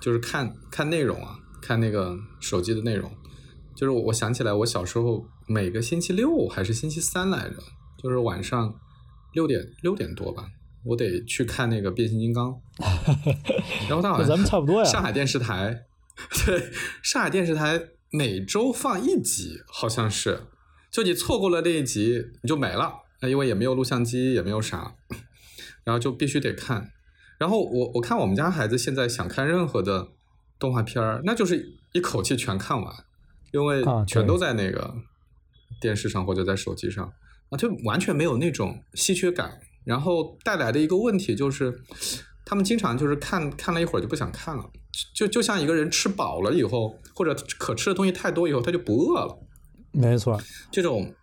[0.00, 3.10] 就是看看内容啊，看那个手机的内容，
[3.74, 7.56] 就是我想起来，我小时候每个星期六还是星期三来着，
[7.98, 8.74] 就是晚上
[9.32, 10.46] 六点六点多吧，
[10.84, 12.60] 我得去看那个变形金刚，
[13.88, 15.84] 然后他好像咱们差不多呀，上海电视台，
[16.44, 16.70] 对，
[17.02, 20.48] 上海电视台每周放一集，好像是，
[20.90, 23.00] 就你错过了那一集，你就没了。
[23.20, 24.96] 那因为也没有录像机，也没有啥，
[25.84, 26.90] 然后就必须得看。
[27.38, 30.08] 然后我我看我们家孩子现在想看任何的
[30.58, 32.92] 动画片儿，那就是一口气全看完，
[33.52, 34.94] 因为全都在那个
[35.80, 37.12] 电视上或者在手机上，
[37.50, 39.60] 啊，就完全没有那种稀缺感。
[39.84, 41.82] 然后带来的一个问题就是，
[42.44, 44.70] 他们经常就是看看了一会儿就不想看了，
[45.14, 49.38] 就就像一个人吃饱了以后，或者可吃的东西太多以后，他就不饿了。
[49.92, 50.40] 没错，
[50.70, 51.14] 这种，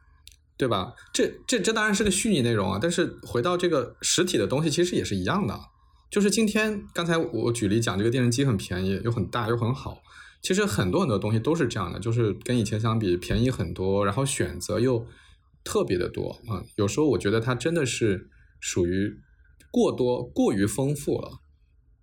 [0.58, 0.94] 对吧？
[1.14, 5.60] 这这这当然是个虚拟内容啊，但是回到这个实体的东西，其实也是一样的。
[6.12, 10.02] 就是今天刚才我举例讲，这个电视机很便宜，又很大，又很好。
[10.42, 15.06] 其实很多很多东西都是这样的，就是跟以前相比便宜很多，然后选择又
[15.64, 16.64] 特别的多啊。
[16.76, 19.20] 有时候我觉得它真的是属于
[19.72, 21.40] 过多、过于丰富了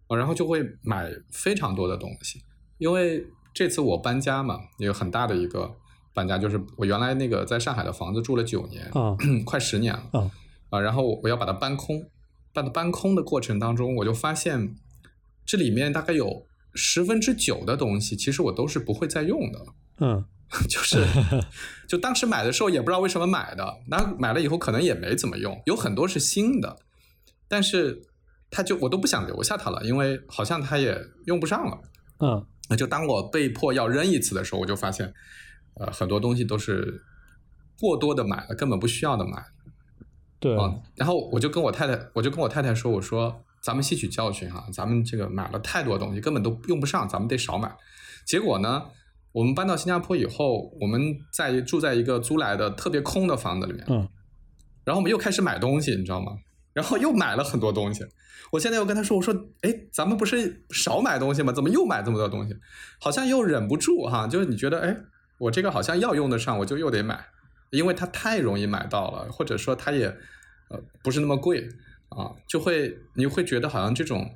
[0.09, 2.42] 啊，然后就会买非常多的东西。
[2.79, 5.77] 因为这次我搬家嘛，有很大的一个
[6.12, 10.31] 搬家，就是我原来那个在上海的房子住了九年啊， 快十年了
[10.71, 12.11] 啊，然后我要把它搬空，
[12.53, 14.77] 把它搬空的过程当中，我就发现
[15.45, 16.47] 这里面大概有。
[16.79, 19.66] 十分之九的东西，其实我都是不会再用的。
[20.01, 20.23] 嗯，
[20.69, 21.05] 就是，
[21.89, 25.61] 就当时买的时候也不知道为什么买的，那买了以后可能也没怎么用。
[25.67, 26.79] 有很多是新的，
[27.49, 28.03] 但是
[28.51, 31.79] 他就我都不想留下它了，因为好像它也用不上了。
[32.21, 35.13] 嗯，那就当我被迫要扔一次的时候，我就发现，
[35.75, 37.03] 呃，很多东西都是
[37.81, 39.45] 过多的买了，根本不需要的买。
[40.39, 43.43] 对啊，然后我就跟我太太，我就跟我太太说，我说。
[43.63, 47.75] 咱们吸取教训哈，咱们这个买了太多东西，根本都用不上，咱们得少买。
[48.25, 48.85] 结果呢，
[49.37, 50.99] 我们搬到新加坡以后，我们
[51.31, 54.09] 在住在一个租来的特别空的房子里面，嗯，
[54.83, 56.33] 然后我们又开始买东西，你知道吗？
[56.72, 58.03] 然后又买了很多东西。
[58.51, 61.53] 我现在又跟他说，我说，哎，咱们不是少买东西吗？
[61.53, 62.57] 怎么又买这么多东西？
[62.99, 64.96] 好像又忍不住哈，就是你觉得，哎，
[65.37, 67.27] 我这个好像要用得上，我就又得买，
[67.68, 70.07] 因为它太容易买到了，或者说它也
[70.70, 71.68] 呃不是那么贵。
[72.09, 74.31] 啊，就会你会觉得好像这种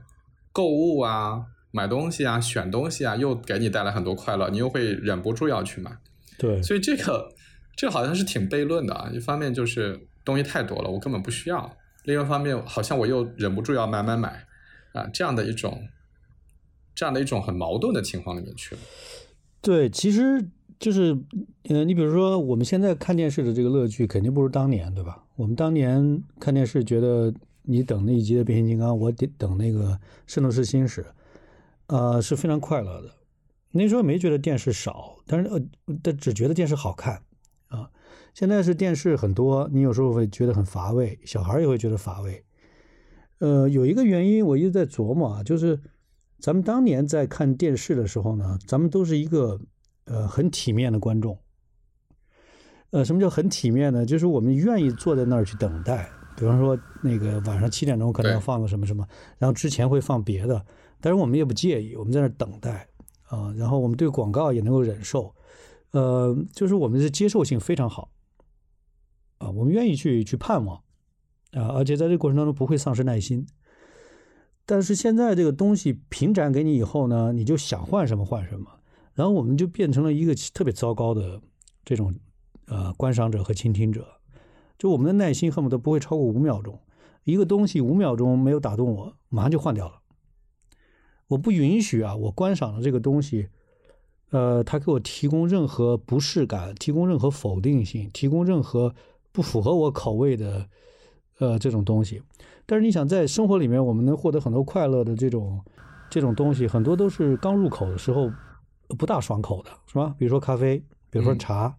[0.53, 5.91] 购物啊、买东西啊、选东西啊，又给你带来很多快乐，你又会忍不住要去买。
[6.39, 7.33] 对，所以这个
[7.77, 9.11] 这个好像是挺悖论的啊。
[9.13, 11.59] 一方面就是东西太多了，我根本不需要；
[12.05, 14.45] 另一方面，好像我又忍不住要买买买
[14.93, 15.87] 啊，这样的一种
[16.95, 18.81] 这样的一种很矛盾的情况里面去了。
[19.61, 20.45] 对，其实
[20.79, 21.17] 就是，
[21.69, 25.25] 呃，你比如说我们现在看电视的这个乐趣，肯定不如当年，对吧？
[25.37, 27.33] 我们当年看电视觉得。
[27.65, 31.05] 你等那一集的变形金刚，我得等那个圣斗士星矢，
[31.91, 33.11] 呃，是非常快乐的。
[33.73, 35.61] 那时候没觉得电视少，但是呃，
[36.03, 37.21] 但只觉得电视好看
[37.67, 37.91] 啊。
[38.33, 42.45] 现在是电视很多，你有时候会觉得很乏味，小孩也会觉得乏味。
[43.39, 45.81] 呃，有一个原因我一直在琢磨啊，就是
[46.39, 49.61] 咱们当年在看电视的时候呢，咱们都是一个
[50.05, 51.37] 呃很体面的观众。
[52.91, 54.07] 呃，什么叫很体面呢？
[54.07, 56.09] 就是我们愿意坐在那儿去等待。
[56.37, 59.07] 比方说，那个晚上七点钟可能要放个什么什么，
[59.39, 60.65] 然后之前会放别的，
[61.01, 62.89] 但是我们也不介意，我们在那等待
[63.29, 65.35] 啊，然后我们对广告也能够忍受，
[65.93, 68.11] 呃，就是我们的接受性非常好
[69.39, 70.77] 啊，我们愿意去去盼望
[71.53, 73.47] 啊，而且在这个过程当中不会丧失耐心。
[74.67, 78.71] 但是现在这个东西平展给你以后呢，你就想换什么换什么，
[79.15, 81.41] 然后我们就变成了一个特别糟糕的
[81.85, 82.15] 这种
[82.67, 84.07] 呃观赏者和倾听者。
[84.79, 86.79] 就我们的耐心恨不得不会超过五秒钟，
[87.25, 90.00] 一个东西五秒钟没有打动我，马上就换掉了。
[91.31, 93.49] 我不允许啊，我观赏的这个东西，
[94.31, 98.95] 呃，它给我提供任何不适感，提供任何否定性，提供任何
[99.33, 100.67] 不符合我口味的，
[101.39, 102.21] 呃，这种东西。
[102.67, 105.65] 但是你想，在生活里面，我们能获得很多快乐的这种
[106.11, 108.31] 这种东西，很多都是刚入口的时候
[108.99, 110.15] 不大爽口的，是吧？
[110.19, 111.75] 比如说咖啡，比如说茶，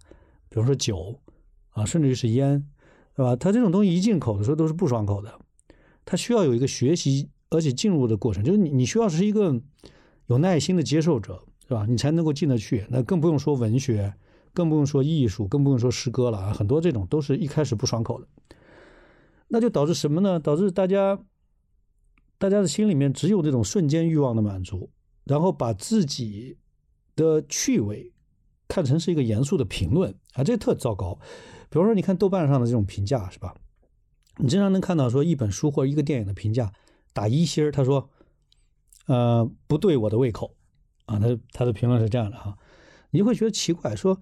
[0.50, 1.20] 比如说酒，
[1.72, 2.66] 啊，甚至于是烟。
[3.14, 3.36] 对吧？
[3.36, 5.38] 它这种东西一进口的时候都是不爽口的，
[6.06, 9.62] 它需要有一个学习而且进入的过程，就是你你需要是一个
[10.28, 11.86] 有耐心的接受者，是吧？
[11.88, 12.88] 你才能够进得去。
[12.90, 14.14] 那更不用说文学，
[14.54, 16.54] 更不用说艺术，更不用说诗歌了啊！
[16.54, 18.28] 很多这种都是一开始不爽口的，
[19.50, 20.40] 那就导致什么呢？
[20.40, 21.20] 导致大家
[22.38, 24.90] 大家的心里面只有这种瞬间欲望的满足，
[25.26, 26.58] 然后把自己
[27.16, 28.14] 的趣味
[28.68, 31.20] 看成是一个严肃的评论啊，这特糟糕。
[31.70, 33.54] 比如说，你看豆瓣上的这种评价是吧？
[34.38, 36.72] 你经常能看到说一本书或者一个电影的评价
[37.14, 38.10] 打一星儿，他说，
[39.08, 40.56] 呃，不对我的胃口
[41.06, 42.58] 啊，他他的评论是这样的哈，
[43.12, 44.20] 你会觉得奇怪，说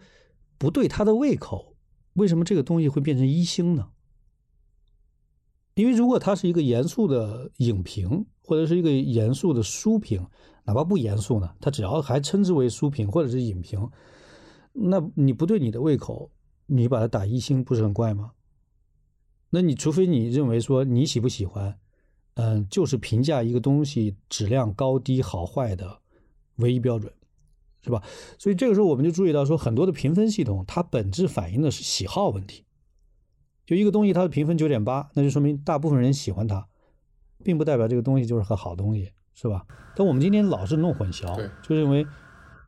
[0.58, 1.76] 不对他的胃口，
[2.14, 3.90] 为什么这个东西会变成一星呢？
[5.76, 10.28] 因为如果它是一个严肃的影评或者是一个严肃的书评，
[10.66, 13.90] 哪怕不严肃呢，他只要还称之为书评或者是影评，
[14.74, 16.32] 那你不对你的胃口。
[16.72, 18.34] 你把它打一星不是很怪吗？
[19.50, 21.80] 那你除非你认为说你喜不喜欢，
[22.36, 26.00] 嗯，就是评价一个东西质量高低好坏的
[26.56, 27.12] 唯一标准，
[27.82, 28.04] 是是吧？
[28.38, 32.64] 所以这个时候我们就注意到说，很多的评分系统它本质反映的是喜好问题。
[33.66, 36.68] 就一个东西它的评分九点八，那就说明大部分人喜欢它，
[37.44, 39.66] 并不代表这个东西就是个好东西，是吧？
[39.96, 42.06] 但我们今天老是弄混淆，就认为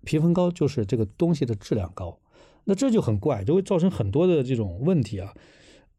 [0.04, 2.20] 评分高就是这个东西的质量高，
[2.64, 5.34] 那这就很怪，就会造成很多的这种问题啊。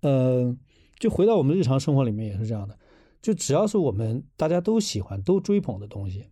[0.01, 0.57] 呃，
[0.98, 2.77] 就回到我们日常生活里面也是这样的，
[3.22, 6.28] 就只要是我们大家都喜欢、都追捧的东西，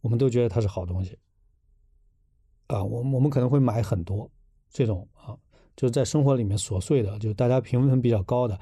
[0.00, 1.18] 我们都觉得它是好东西
[2.68, 2.82] 啊。
[2.82, 4.30] 我我们可能会买很多
[4.70, 5.36] 这种啊。
[5.76, 8.58] 就是在生活里面琐碎的，就大家评分比较高的，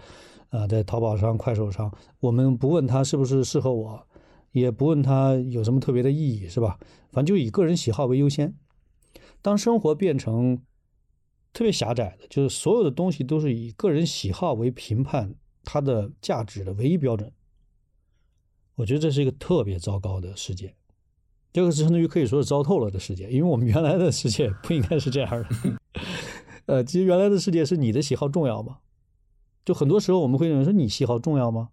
[0.49, 4.05] 啊，在淘宝上、快手上，我们不问他是不是适合我，
[4.51, 6.77] 也不问他有什么特别的意义，是吧？
[7.13, 8.53] 反正就以个人喜好为优先。
[9.41, 10.61] 当生活变成
[11.53, 17.33] 特别狭窄的，就是所有的东西都是以个人喜好为评判它的价值的唯一标准，
[18.77, 20.75] 我觉得这是一个特别糟糕的世界。
[21.53, 25.49] 这个是相当于可以说是糟透了的世界，因为我们原来的世界不应该是这样的。
[26.67, 28.79] 呃，其实原来的世界是你的喜好重要吗？
[29.65, 31.69] 就很多时候我们会认为说你喜好重要吗？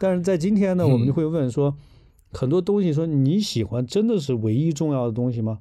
[0.00, 1.76] 但是在今天呢，我们就会问说，
[2.32, 5.60] 很多东西说你喜欢真的是唯一重要的东西吗？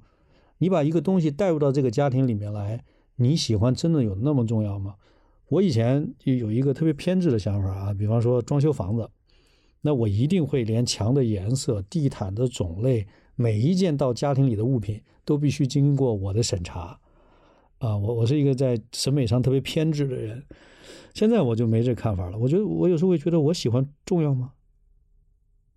[0.60, 2.86] 你把一个东西带入到这个家庭里面来，
[3.17, 4.95] 你喜欢真的有那么重要吗？
[5.47, 9.10] 我以前就有一个特别偏执的想法啊，比方说装修房子，
[9.81, 16.99] 那我一定会连墙的颜色、地毯的种类，每一件到家庭里的物品都必须经过我的审查。
[17.77, 20.43] 啊，我我是一个在审美上特别偏执的人，
[21.13, 22.38] 现在我就没这看法了。
[22.38, 24.53] 我觉得我有时候会觉得我喜欢重要吗？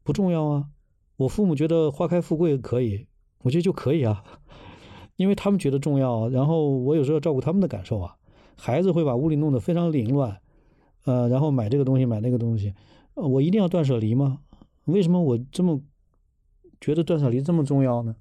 [0.03, 0.69] 不重要啊。
[1.17, 3.07] 我父母觉得花开富贵可以，
[3.43, 4.25] 我觉得就可以啊，
[5.17, 6.29] 因为他们觉得重要。
[6.29, 8.15] 然后我有时候要照顾他们的感受啊。
[8.59, 10.39] 孩子会把屋里弄得非常凌乱，
[11.05, 12.75] 呃，然后买这个东西买那个东西，
[13.15, 14.41] 我一定要断舍离吗？
[14.87, 15.81] 为什么我这么
[16.81, 18.17] 觉得断舍离这么重要呢？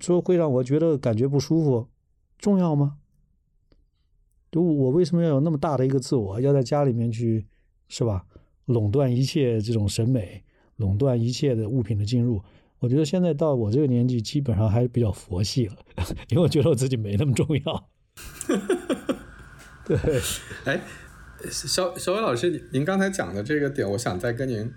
[0.00, 1.88] 说会让我觉得感觉不舒服。
[2.38, 2.96] 重要吗？
[4.50, 7.46] 就我为什么要有那么大的一个自我，要在家里面去，
[7.88, 8.24] 是吧？
[8.66, 10.42] 垄断一切这种审美，
[10.76, 12.40] 垄断一切的物品的进入。
[12.78, 15.76] 我觉得现在到我这个年纪，基本上还是比较佛系了，
[16.30, 17.88] 因为我觉得我自己没那么重要。
[19.96, 20.20] 对，
[20.64, 20.80] 哎，
[21.50, 24.72] 小小伟老师，您刚才讲的这个点，我想再跟您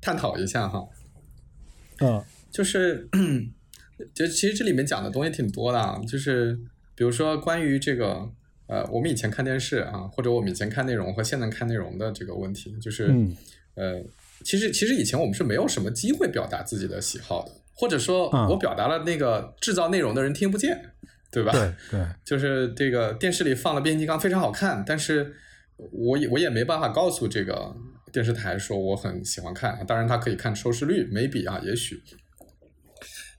[0.00, 0.86] 探讨一下哈。
[2.00, 3.08] 嗯，就是，
[4.14, 6.58] 就其实这里面讲的东西挺多的啊，就是。
[6.98, 8.28] 比如说，关于这个，
[8.66, 13.36] 呃，我们以前看电视啊，或者我们以前看内容和现在看内容的这个问题，就是，嗯
[13.76, 14.02] 呃，
[14.42, 20.90] 其实其实以前我们是没有什么机会表达自己的喜好的，或者说我表达了，那个制造内容的人听不见，
[21.30, 21.52] 对吧？
[21.52, 25.34] 对对， 就是这个电视里放了变形金刚非常好看，但是
[25.92, 27.74] 我也我也没办法告诉这个
[28.12, 32.02] 电视台说我很喜欢看，当然他可以看收视率，maybe 啊，也许，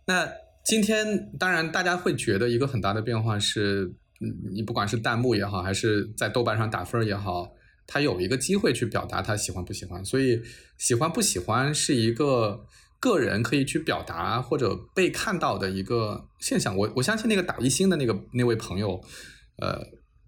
[0.06, 0.30] 那。
[0.62, 3.92] 今天当然，大家会觉得一个很大的变化是，
[4.52, 7.56] 你不管是弹幕也好，还是在豆瓣上打分也好，
[7.88, 10.06] 他有一个机会去表达他喜欢不喜欢。
[10.06, 10.40] 所以，
[10.78, 12.68] 喜欢不喜欢是一个
[13.00, 16.76] 个人可以去表达或者被看到的一个现象。
[16.76, 19.02] 我我相信那个打一星的那个那位朋友，
[19.58, 19.82] 呃，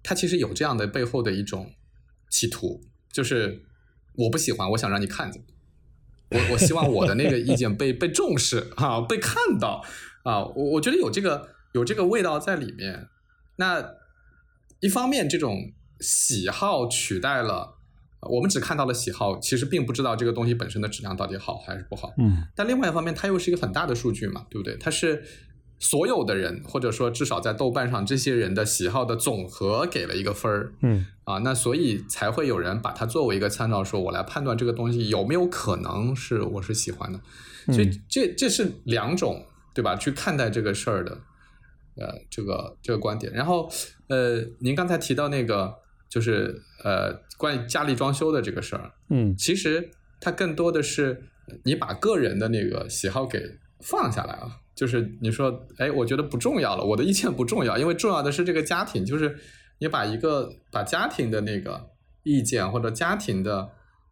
[0.03, 1.71] 他其实有这样的背后的一种
[2.29, 2.81] 企图，
[3.11, 3.63] 就是
[4.15, 5.43] 我不喜欢，我想让你看见，
[6.29, 9.83] 我我希望我的那个意见被被重视啊，被看到。
[10.23, 13.07] 啊，我我觉得有这个有这个味道在里面。
[13.55, 13.83] 那
[14.79, 17.79] 一方面，这种喜好取代了
[18.29, 22.13] 我们只看到了喜好，其实并不知道这个东西本身的质量到底好还是不好。
[22.17, 22.43] 嗯。
[22.55, 24.75] 但另外一方面，它又是一个很大的数据嘛，对不对？
[24.77, 25.23] 它是
[25.79, 30.73] 所有的人，或者说至少在豆瓣上这些人的喜好的总和给了一个分儿。
[30.81, 31.05] 嗯。
[31.23, 37.19] 啊，那所以才会有人把它作为一个参照，说我来判断这个东西有没有可能是我是喜欢的。
[37.73, 39.45] 所以这这是两种。
[39.73, 39.95] 对吧？
[39.95, 41.17] 去看待这个事儿的，
[41.95, 43.31] 呃，这个这个观点。
[43.31, 43.71] 然后，
[44.09, 45.73] 呃，您刚才提到那个，
[46.11, 51.23] 就是呃，关于家里装修的这个事儿，嗯，其实它更多的是
[51.63, 53.41] 你把个人的那个喜好给
[53.79, 54.57] 放下来了。
[54.75, 59.05] 就是你说，哎，我觉得不重要了，我的意见不重要，因为重要的是这个家庭。
[59.05, 59.37] 就是
[59.79, 61.89] 你把一个把家庭的那个
[62.23, 63.69] 意见或者家庭的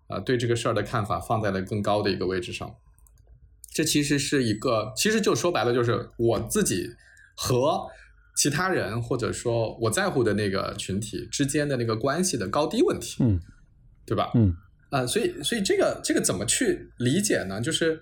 [0.08, 2.76] 呃对这个事儿的看法放在了更高的一个位置上。
[3.74, 6.90] 这其实是一个，其实就说白了，就是我自己
[7.36, 7.88] 和
[8.40, 13.38] 其他人或者说我在乎的那个群体之间的那个关系的高低问题，嗯，
[14.06, 14.32] 对吧？
[14.34, 14.56] 嗯，
[14.92, 17.60] 啊，所以所以这个这个怎么去理解呢？
[17.60, 18.00] 就是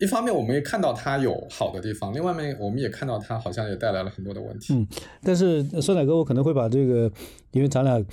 [0.00, 4.74] 一方面我们也看到它有好的地方，另外一面我们也看到它好像也带来了很多的问题。
[4.74, 4.88] 嗯，
[5.22, 7.08] 但是酸奶哥，我可能会把这个，
[7.52, 8.04] 因为咱俩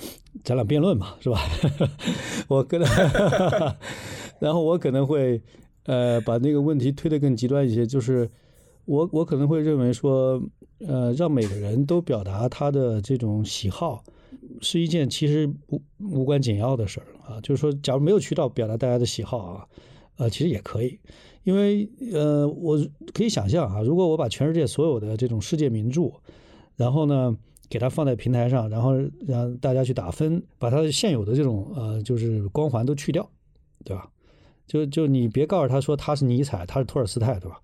[0.44, 1.40] 咱俩辩论嘛，是吧？
[2.46, 2.80] 我跟，
[4.38, 5.42] 然后我可能会。
[5.84, 8.30] 呃，把那个问题推得更极端一些，就是
[8.84, 10.40] 我我可能会认为说，
[10.86, 14.02] 呃，让每个人都表达他的这种喜好，
[14.60, 17.40] 是一件其实无无关紧要的事儿啊。
[17.40, 19.66] 就是说，假如没有渠道表达大家的喜好啊，
[20.16, 20.98] 呃，其实也可以，
[21.44, 22.78] 因为呃，我
[23.12, 26.12] 可以想象啊，如果我把全世界所有的这种世界名著，
[26.76, 27.36] 然后呢，
[27.68, 28.92] 给它放在平台上，然后
[29.26, 33.28] 让大家去打分，把它现有的这种呃，就是光环都去掉，
[33.84, 34.08] 对吧？
[34.66, 37.60] 就就你别告诉他说他是尼采，他是托尔斯泰，对吧？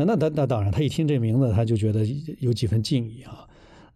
[0.00, 2.02] 那那那那当然，他一听这名字，他就觉得
[2.38, 3.46] 有几分敬意啊。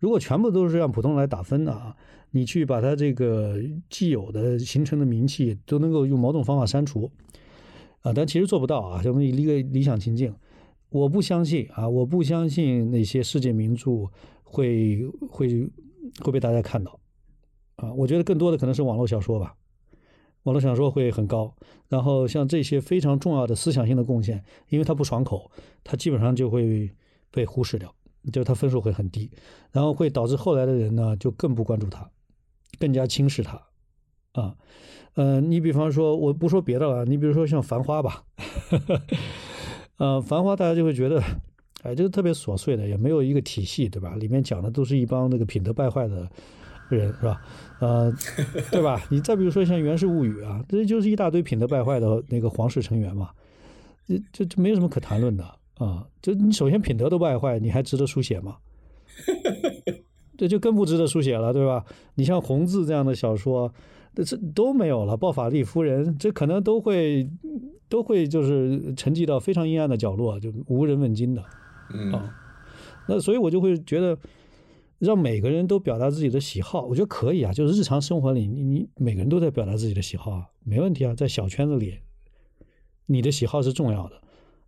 [0.01, 1.97] 如果全部都是让普通人来打分的啊，
[2.33, 7.11] 你去把他这个既有的形成的名气都能够用某种方法删除
[8.03, 9.01] 啊，但其实做不到啊。
[9.07, 10.35] 我们一个理想情境，
[10.91, 14.07] 我不相信啊，我不相信那些世界名著
[14.43, 15.67] 会会
[16.23, 17.01] 会被大家看到
[17.77, 17.91] 啊。
[17.95, 19.55] 我觉得更多的可能是网络小说吧。
[20.45, 21.55] 网络小说会很高，
[21.89, 25.51] 然后像这些非常重要的思想性的贡献，因为它不爽口，
[25.83, 26.91] 它基本上就会
[27.31, 27.95] 被忽视掉，
[28.33, 29.31] 就它分数会很低，
[29.73, 32.09] 然后会导致后来的人呢就更不关注它，
[32.79, 33.63] 更加轻视它，
[34.33, 34.55] 啊，
[35.15, 38.25] 呃，你比方说我不说别的了，你比如说像《繁花》吧，
[39.97, 41.23] 呃，《繁花》大家就会觉得，
[41.85, 44.15] 哎，这个特别琐碎的，也没有一个体系，对吧？
[44.17, 46.31] 里面讲的都是一帮那个品德败坏的。
[46.89, 47.41] 人是吧？
[47.81, 48.13] 呃，
[48.71, 49.01] 对吧？
[49.11, 53.31] 你再比如说像《源氏物语》啊，这就是一大堆品德败坏的那个皇室成员嘛，
[54.07, 55.45] 这这这没有什么可谈论的
[55.79, 56.07] 啊。
[56.23, 58.57] 就你首先品德都败坏，你还值得书写吗？
[60.39, 61.85] 这就更不值得书写了，对吧？
[62.15, 63.73] 你像红字这样的小说，
[64.15, 65.17] 这都没有了。
[65.17, 67.29] 鲍法利夫人，这可能都会
[67.89, 71.43] 都会就是沉寂到非常阴暗的角落，就无人问津的
[72.13, 72.35] 啊。
[73.07, 74.17] 那所以我就会觉得。
[75.05, 77.53] 让每个人都表达自己的喜好，我觉得可以啊。
[77.53, 81.15] 就是日常生活里，你你每个人都在表达自己的喜好啊，没问题啊。
[81.15, 81.99] 在小圈子里，
[83.07, 84.21] 你的喜好是重要的，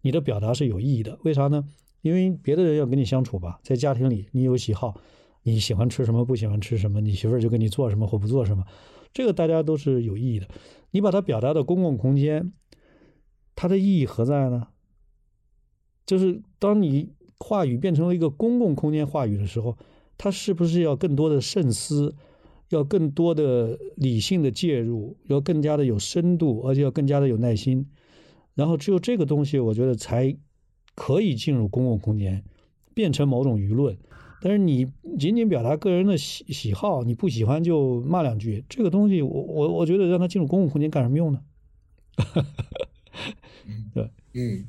[0.03, 1.18] 你的表达是有意义的。
[1.24, 1.64] 为啥呢？
[2.03, 4.95] 因为别的人要跟你相处吧，在家庭里，你有喜好，
[5.43, 8.64] 你喜欢吃什么，不喜欢吃什么，你媳妇儿就跟你做什么或不做什么，
[9.12, 10.47] 这个大家都是有意义的。
[10.91, 12.53] 你把它表达到公共空间，
[13.55, 14.68] 它的意义何在呢？
[16.05, 19.76] 就是当你话语变成了一个公共空间话语的时候。
[20.19, 22.14] 他是不是要更多的慎思，
[22.71, 27.87] 要更多的理性的介入，要更加的有深度，而且要更加的有耐心。
[28.55, 30.37] 然后只有这个东西，我觉得才
[30.95, 32.43] 可以进入公共空间，
[32.95, 33.97] 变成某种舆论。
[34.41, 34.87] 但是你
[35.19, 41.41] 仅仅表达个人的喜喜好，你不喜欢就骂两句，这个东西，我我我觉得让他进入公共空间干什么用呢？
[43.93, 44.67] 对，嗯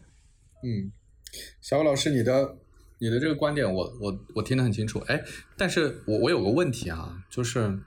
[0.64, 0.91] 嗯，
[1.62, 2.58] 小老师，你的。
[3.00, 5.24] 你的这个观点，我我我听得很清楚，哎，
[5.56, 7.80] 但是我我有个问题啊，就是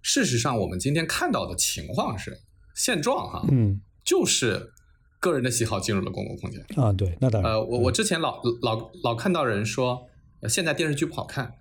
[0.00, 2.38] 事实上我们今天看到的情况是
[2.74, 4.72] 现状哈，嗯，就是
[5.20, 10.06] 个人的喜好进入了公共空间啊，对，那当然，呃，我我之前老老老看到人说
[10.48, 11.54] 现在电视剧不好看，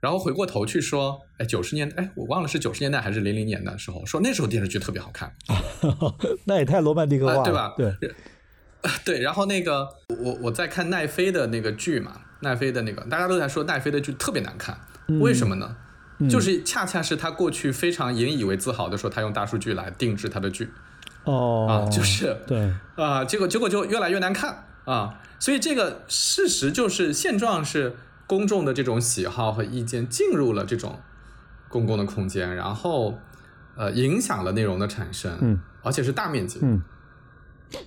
[0.00, 5.34] 然后回过头去说，哎，九十年代，哎，我忘了是九十年代还是零零年的时候，说那时候电视剧特别好看，
[6.44, 7.74] 那也太罗曼蒂克化了，对吧？
[7.78, 8.14] 对，
[9.04, 12.20] 对，然后那个我我在看奈飞的那个剧嘛。
[12.42, 14.78] 奈飞的那个，大家都在说奈飞的剧特别难看，
[15.20, 15.74] 为什么呢？
[16.30, 20.70] 就是恰恰是他过去非常引以为自豪的说，他用大数据来定制他的剧，
[21.24, 22.72] 哦，啊，就是对。
[22.94, 27.96] 啊，结果结果就越来越难看啊，所以这个事实就是现状是
[28.28, 31.00] 公众的这种喜好和意见进入了这种
[31.68, 33.18] 公共的空间，然后
[33.74, 36.82] 呃影响了内容的产生，嗯，而且是大面积，嗯。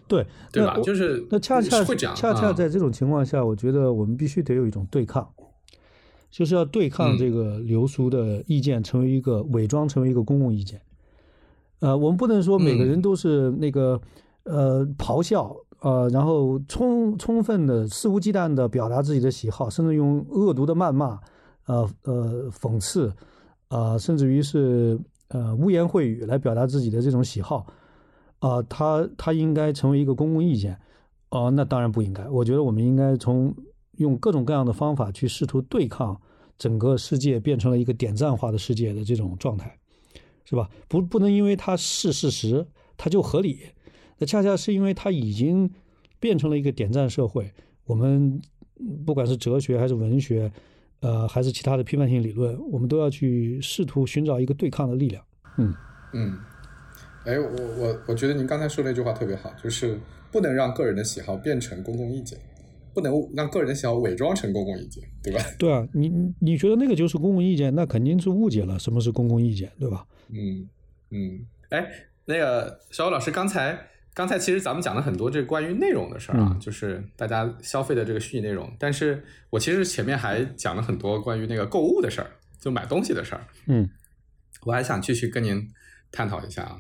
[0.07, 0.79] 对，对吧？
[0.83, 1.83] 就是那恰恰
[2.13, 5.27] 恰恰在这种情况下，我觉得我们必须得有一种对抗，
[6.29, 10.81] 就是要对抗这个流俗的意见，成为一个伪装，成为一个公共意见。
[11.79, 13.99] 呃，我们不能说每个人都是那个
[14.43, 21.19] 呃咆哮呃，然后充充分的肆无忌惮的表达自己的喜好，甚至用恶毒的谩骂，
[21.65, 23.13] 呃呃讽刺，
[23.67, 27.67] 啊，甚至于是呃污言秽语来表达自己的这种喜好。
[28.46, 30.78] 啊，他他应该成为一个公共意见，
[31.30, 32.28] 哦，那当然不应该。
[32.30, 33.52] 我觉得我们应该从
[33.98, 36.16] 用各种各样的方法去试图对抗
[36.56, 39.76] 整个世界变成了一个点赞化的世界的这种状态，
[40.43, 40.70] 是吧？
[40.88, 42.64] 不，不能因为它是事实，
[42.96, 43.62] 它就合理。
[44.20, 45.68] 那恰恰是因为它已经
[46.20, 47.52] 变成了一个点赞社会，
[47.86, 48.39] 我们
[49.08, 50.52] 不管是哲学还是文学，
[51.00, 55.24] 呃，还是其他的批判性理论，我们都要去试图寻找一个对抗的力量。
[55.58, 55.74] 嗯
[56.14, 56.38] 嗯。
[57.26, 59.99] 哎，我我我觉得您刚才说那句话特别好，就是
[60.32, 62.39] 不能让个人的喜好变成公共意见，
[62.93, 65.39] 不能让个人的喜好伪装成公共意见，对吧？
[65.57, 66.09] 对啊，你
[66.39, 70.05] 你觉得那个就是公共意见，那肯定是误解了什么是公共意见，对吧？
[70.30, 70.69] 嗯
[71.11, 71.88] 嗯，哎，
[72.26, 73.78] 那个小欧老师刚才
[74.13, 78.71] 刚才其实咱们讲了很多这关于内容的事儿啊，就是大家消费的这个虚拟内容。
[78.80, 83.47] 但是我其实前面还讲了很多关于那个购物的事儿，就买东西的事儿。
[83.67, 83.89] 嗯，
[84.63, 85.67] 我还想继续跟您
[86.11, 86.78] 探讨一下啊，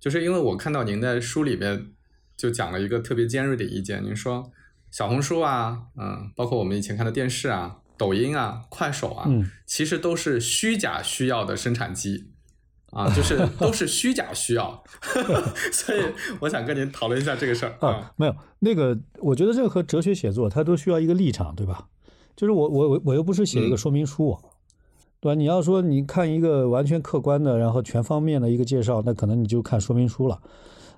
[0.00, 1.92] 就是因为我看到您在书里面
[2.36, 4.50] 就讲了一个特别尖锐的意见，您说
[4.90, 9.28] 小红书啊，嗯，包括我们以前看的电视啊、抖音啊、快手啊，
[9.66, 12.30] 其实都是虚假需要的生产机。
[12.92, 14.82] 啊，就是 都是虚假需要，
[15.72, 16.00] 所以
[16.40, 18.12] 我想跟您讨论一下这个事儿啊。
[18.16, 21.88] 没有那个，我觉得这个和哲学写作它都需要一个立场，对吧？
[22.36, 24.38] 就是我我我我又不是写一个说明书，
[25.26, 25.34] 对吧？
[25.34, 30.40] 你要说你看一个完全客观的，然后全方面的一个介绍，那可能你就看说明书了。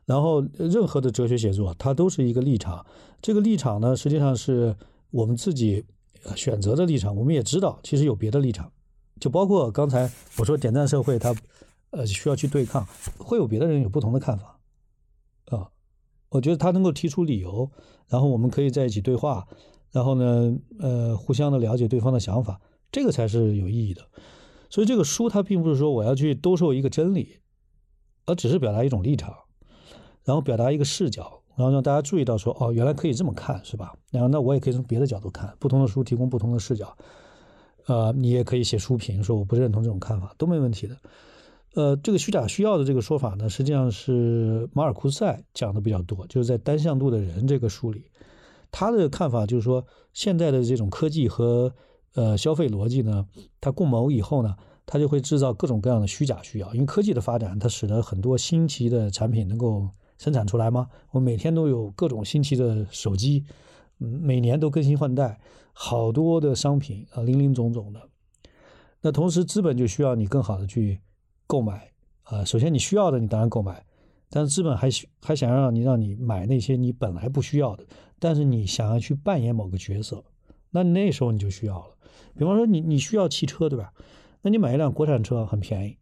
[0.04, 2.84] 然后任何的哲学写作，它都是一个立场。
[3.22, 4.76] 这个立场呢，实际上是
[5.10, 5.82] 我们自己
[6.36, 7.16] 选择的立场。
[7.16, 8.70] 我们也知道，其实有别的立场，
[9.18, 11.34] 就包括刚才我说点赞社会，它。
[11.90, 14.58] 呃，需要去对抗，会有别的人有不同的看法，
[15.46, 15.70] 啊，
[16.28, 17.70] 我觉得他能够提出理由，
[18.08, 19.48] 然后我们可以在一起对话，
[19.90, 22.60] 然后呢，呃，互相的了解对方的想法，
[22.90, 24.02] 这个才是有意义的。
[24.70, 27.38] 所以这个书它并不是说我要去兜售一个真理，
[28.26, 29.34] 而只是表达一种立场，
[30.24, 33.94] 然后表达一个视角，然后让大家注意到说，哦，原来可以这么看，是吧？
[34.10, 36.94] 然后那我也可以从别的角度看，不同的书提供不同的视角，
[37.86, 40.96] 呃，你也可以写书评说我不认同这种看法，都没问题的。
[41.74, 48.04] 呃，这个虚假需要的这个说法呢，实际上是马尔库塞讲的比较多，就是在《单向度的人》这个书里，
[48.70, 51.72] 他的看法就是说，现在的这种科技和
[52.14, 53.26] 呃消费逻辑呢，
[53.60, 54.56] 它共谋以后呢，
[54.86, 59.88] 它就会制造各种各样的虚假需要，因为科技的发展，它使得很多新奇的产品能够
[60.18, 60.88] 生产出来吗？
[61.10, 63.44] 我每天都有各种新奇的手机，
[63.98, 65.40] 每年都更新换代，
[65.72, 68.00] 好多的商品啊，林林总总的。
[69.00, 71.00] 那同时，资本就需要你更好的去。
[71.50, 71.90] 购买
[72.24, 73.82] 啊，首先你需要的，你当然购买，
[74.28, 74.90] 但是资本还
[75.22, 77.86] 还想让你让你买那些你本来不需要的，
[78.18, 80.22] 但是你想要去扮演某个角色，
[80.70, 81.96] 那那时候你就需要了。
[82.36, 83.92] 比方说你你需要汽车，对吧？
[84.42, 85.96] 那你买一辆国产车很便宜，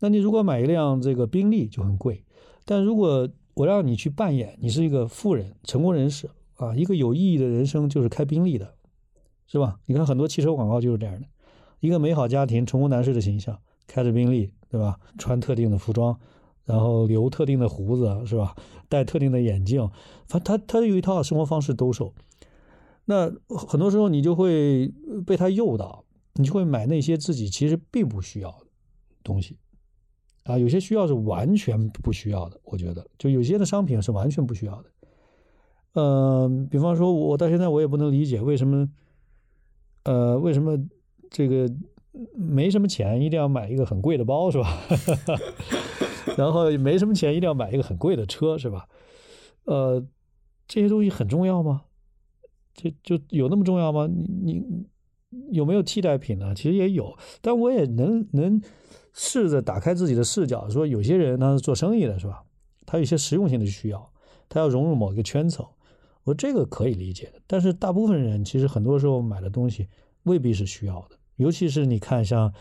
[0.00, 2.24] 那你如果买一辆这个宾利就很贵。
[2.64, 8.74] 但如果我让你去扮演你是一个富人、成功人士啊，一个有意义的人生就是开宾利的，
[9.46, 9.78] 是吧？
[9.86, 11.26] 你看很多汽车广告就是这样的，
[11.80, 14.50] 一个美好家庭、成功男士的形象，开着宾利。
[14.74, 14.98] 对吧？
[15.18, 16.18] 穿特定的服装，
[16.64, 18.56] 然后留特定的胡子，是吧？
[18.88, 19.88] 戴特定的眼镜，
[20.26, 22.12] 反他他有一套生活方式兜售。
[23.04, 24.92] 那很多时候你就会
[25.26, 28.66] 被他诱导，你就会买那些自己其实并不需要的
[29.22, 29.56] 东西
[30.44, 30.58] 啊。
[30.58, 34.90] 有些需要是完全不需要的，我觉得就有些的商品是完全不需要的。
[35.94, 38.88] 嗯，比方说，我到现在我也不能理解为什么，
[40.04, 40.78] 呃，为什么
[41.30, 41.68] 这个。
[42.36, 44.78] 没什么钱，一定要买一个很贵的包，是吧？
[46.38, 48.86] 然后没什么钱，一定要买一个很贵的车，是吧？
[49.64, 50.00] 呃，
[50.68, 51.82] 这些东西很重要吗？
[52.74, 54.06] 就就有那么重要吗？
[54.06, 54.86] 你你
[55.50, 56.54] 有没有替代品呢？
[56.54, 58.60] 其实也有，但我也能能
[59.12, 62.44] 试着打开自己的视角，说有些人他是做生意的，是吧？
[62.86, 64.12] 他有一些实用性的需要，
[64.48, 65.66] 他要融入某一个圈层，
[66.24, 67.40] 我这个可以理解的。
[67.46, 69.88] 但是大部分人其实很多时候买的东西
[70.24, 71.16] 未必是需要的。
[71.36, 72.52] 尤其是你看，像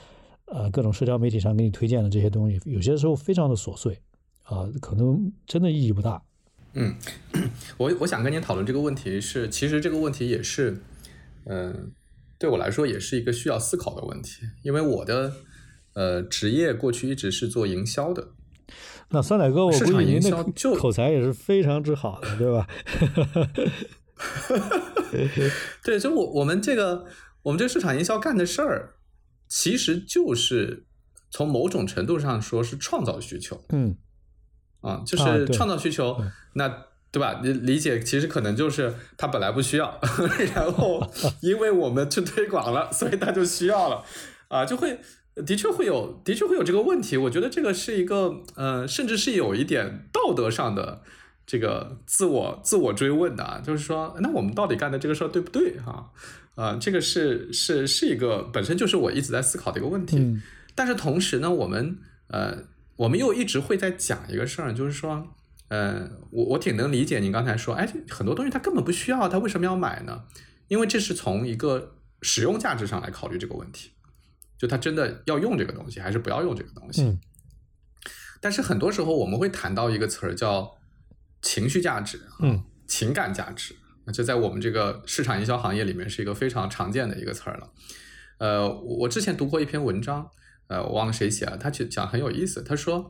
[0.46, 4.00] 呃各种社交媒体上给你推荐的这些东西，有些时候非常的琐碎，
[4.44, 6.24] 啊，可能真的意义不大。
[6.74, 6.96] 嗯，
[7.78, 10.82] 我我想跟您讨论这个问题是，其实这个问题也是，
[11.46, 11.92] 嗯，
[12.38, 15.34] 对我来说也是一个需要思考的问题，因为我的
[15.94, 18.30] 呃职业过去一直是做营销的。
[19.10, 20.44] 那酸奶哥，我估计您的
[20.76, 22.68] 口才也是非常之好的，对吧？
[25.84, 27.06] 对，就我我们这个。
[27.44, 28.94] 我们这市场营销干的事儿，
[29.50, 30.86] 其实就是
[31.30, 33.62] 从某种程度上说是创造需求。
[33.74, 33.98] 嗯，
[34.84, 36.16] 啊，就是创造需求，
[36.54, 36.68] 那
[37.12, 37.42] 对吧？
[37.44, 40.00] 你理解其实可能就是他本来不需要，
[40.54, 41.02] 然后
[41.42, 44.04] 因为我们去推广了，所以他就需要了。
[44.50, 45.00] 啊，就会
[45.46, 47.18] 的确会有，的确会有这个问题。
[47.18, 51.02] 我觉得这个是一个，呃，甚至是有一点道德上的
[51.46, 55.80] 这个自我自我追问的，啊就是说，那我们到底干的这个事儿对不对？
[55.80, 56.12] 哈。
[56.56, 60.18] 啊，这个是是是一个本身就是我一直在思考的一个问题，
[60.76, 62.56] 但是同时呢，我们呃，
[62.96, 65.28] 我们又一直会在讲一个事儿，就是说，
[65.70, 70.24] 呃，我我挺能理解您刚才说，哎，很多东西他根本不需要，他为什么要买呢？
[70.68, 73.92] 因为这是从一个使用价值上来考虑这个问题，
[74.58, 77.20] 就他真的要用这个东西，还是不要用这个东西？
[78.40, 80.78] 但是很多时候我们会谈到一个词儿叫
[81.42, 83.76] 情绪价值，嗯，情感价值。
[84.06, 87.72] 那就在我们这个市场营销行业里面是一个非常常见的一个词儿了。
[88.40, 90.30] 呃，我之前读过一篇文章，
[90.74, 92.64] 呃，我忘了谁写了，他讲很有意思。
[92.64, 93.10] 他说，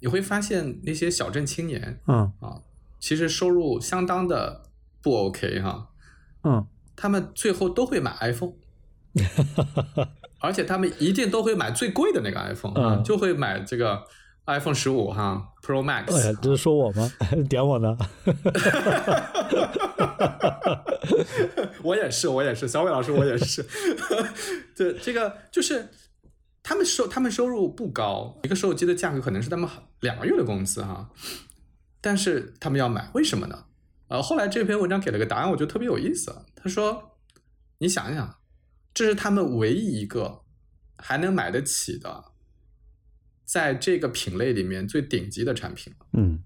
[0.00, 2.62] 你会发现那些小镇青年，嗯啊，
[2.98, 4.62] 其实收入相当的
[5.02, 5.88] 不 OK 哈，
[6.44, 8.54] 嗯，他们最后都会买 iPhone，
[10.40, 14.02] 而且他们一定都会买最贵的那个 iPhone 就会买这个
[14.46, 17.12] iPhone 十五哈 Pro 哎 Max 呀，这是说我吗？
[17.50, 17.96] 点我呢？
[21.82, 23.64] 我也是，我也是，小伟老师，我也是。
[24.76, 25.88] 对，这个就是
[26.62, 29.68] 他们收他们收入不高，一个手机的价格可能是他们
[30.00, 31.10] 两个月的工资哈，
[32.00, 33.66] 但是他们要买，为什么呢？
[34.08, 36.44] 呃，后来这篇文章给了个答案，我觉得特别有意思。
[36.54, 37.18] 他说
[37.78, 38.38] ：“你想一想，
[38.94, 40.42] 这是他们唯一一个
[40.98, 42.32] 还能买得起的，
[43.44, 46.42] 在这个品类里面最顶级的产品了。”嗯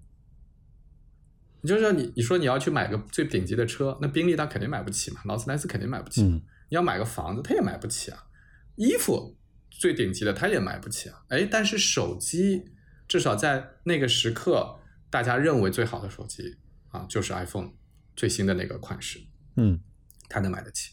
[1.61, 6.23] 你就是说你你说你要去买个最顶级的车，那宾利他肯定买不起嘛，劳斯莱斯肯定买不起。
[6.23, 8.23] 嗯你要买个房子，他也买不起啊。
[8.75, 9.36] 衣服
[9.79, 11.23] 最顶级的他也买不起啊。
[11.29, 12.65] 哎，但是手机
[13.07, 16.57] 至少在那个时刻，大家认为最好的手机
[16.89, 17.71] 啊，就是 iPhone
[18.15, 19.19] 最新的那个款式，
[19.55, 19.79] 嗯
[20.27, 20.91] 他能买得起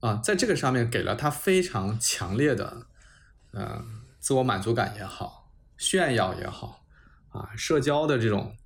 [0.00, 0.16] 啊。
[0.16, 2.86] 在这个上面给了他非常强烈的，
[3.52, 3.84] 呃，
[4.18, 6.84] 自我满足感也好，炫耀也好
[7.30, 8.56] 啊，社交的这种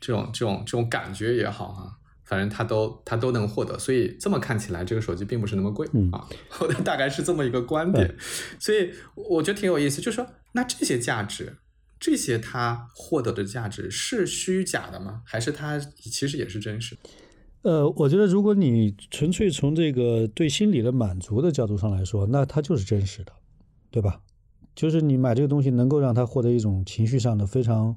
[0.00, 1.98] 这种这种这种感觉也好啊，
[2.30, 6.28] 反正他都他都能获得，所以这么看起来，这个手机并不是那么贵、嗯啊。
[6.60, 8.14] 我的大概是这么一个观点，
[8.60, 11.56] 所以我觉得挺有意思，就是说那这些价值。
[11.98, 15.20] 这些他获得的价值是虚假的吗？
[15.26, 17.00] 还是他其实也是真实的？
[17.62, 23.32] 呃，我觉得如果你纯粹从这个对心理的满足的角度上来说，那它就是真实的，
[23.90, 24.22] 对吧？
[24.74, 27.94] 就是你买这个东西能够让他获得一种情绪上的非常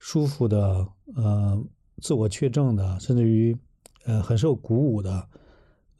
[0.00, 1.64] 舒服的，呃，
[2.00, 3.56] 自我确证的，甚至于
[4.04, 5.28] 呃很受鼓舞的，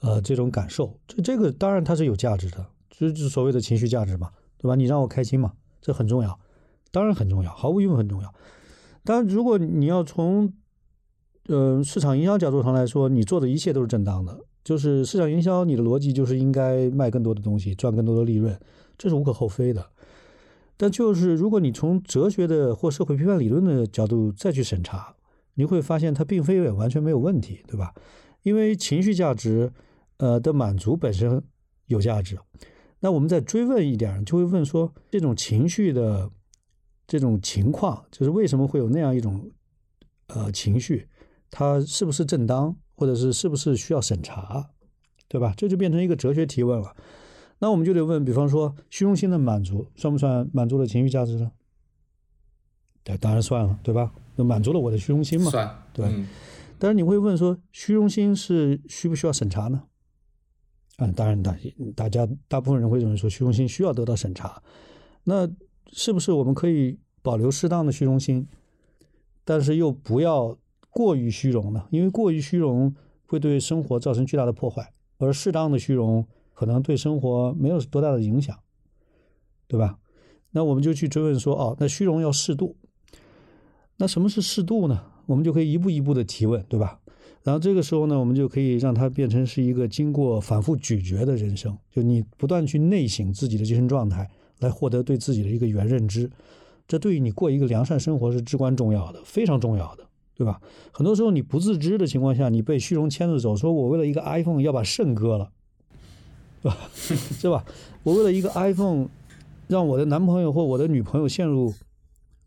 [0.00, 4.74] 呃这种感受，这这个当然它是有价值的，这就是所谓的情绪价值嘛，对吧？
[4.74, 6.38] 你让我开心嘛，这很重要，
[6.90, 8.32] 当然很重要，毫无疑问很重要。
[9.04, 10.52] 当然，如果你要从
[11.46, 18.58] 呃市场营销角度上来说，你做的一切都是正当的，就是市场营销，你的逻辑就是应该卖更多的东西，赚更多的利润，
[18.98, 19.86] 这是无可厚非的。
[20.76, 25.15] 但就是如果你从哲学的或社会批判理论的角度再去审查，
[25.56, 27.92] 你会发现它并非也完全没有问题，对吧？
[28.42, 29.72] 因为情绪价值，
[30.18, 31.42] 呃的满足本身
[31.86, 32.38] 有价值。
[33.00, 36.30] 那我们再追问一点，就会问说，这种情绪的
[37.06, 39.50] 这种情况，就是为什么会有那样一种
[40.28, 41.08] 呃情绪，
[41.50, 44.70] 它是不是正当，或者是是不是需要审查，
[45.28, 45.52] 对吧？
[45.56, 46.96] 这就变成一个哲学提问了。
[47.58, 51.50] 那我们就得问，比方说虚荣心的满足算不算满足了情绪价值呢？
[53.02, 54.12] 对，当然算了，对吧？
[54.36, 55.50] 那满足了我的虚荣心嘛。
[55.50, 56.26] 算对嗯
[56.78, 59.82] 但是你会问说，虚荣心是需不需要审查呢？
[60.96, 61.56] 啊、当然大
[61.94, 64.62] 大家大部分人会认为说虚荣心需要得到审查。
[65.24, 65.48] 那
[65.90, 68.46] 是不是我们可以保留适当的虚荣心，
[69.42, 70.58] 但是又不要
[70.90, 71.86] 过于虚荣呢？
[71.90, 72.94] 因为过于虚荣
[73.26, 78.58] 会对生活造成巨大的破坏，而适当的虚荣可能对生活没有多大的影响，
[79.66, 79.98] 对吧？
[80.50, 82.76] 那我们就去追问说，哦，那虚荣要适度。
[83.96, 85.00] 那什么是适度呢？
[85.26, 86.98] 我们就可以一步一步的提问，对吧？
[87.42, 94.28] 然后这个时候呢，我们就可以让它变成是一个经过反复咀嚼的人生，就你不断去内省自己的精神状态，
[94.58, 96.30] 来获得对自己的一个原认知。
[96.88, 100.60] 这对于你过一个良善生活是至关重要的，非常重要的，对吧？
[100.92, 105.50] 很多时候你不自知的情况下，你被虚荣牵着走，说我为了一个 iPhone 要把肾割了，
[106.62, 106.78] 对吧？
[106.94, 107.64] 是吧？
[108.02, 109.08] 我为了一个 iPhone，
[109.68, 111.72] 让我的男朋友或我的女朋友陷入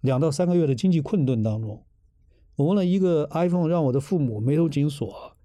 [0.02, 1.86] 两到三个月的经济困顿当中。
[2.56, 5.38] 我问了一个 iPhone 让我的父母眉头紧锁，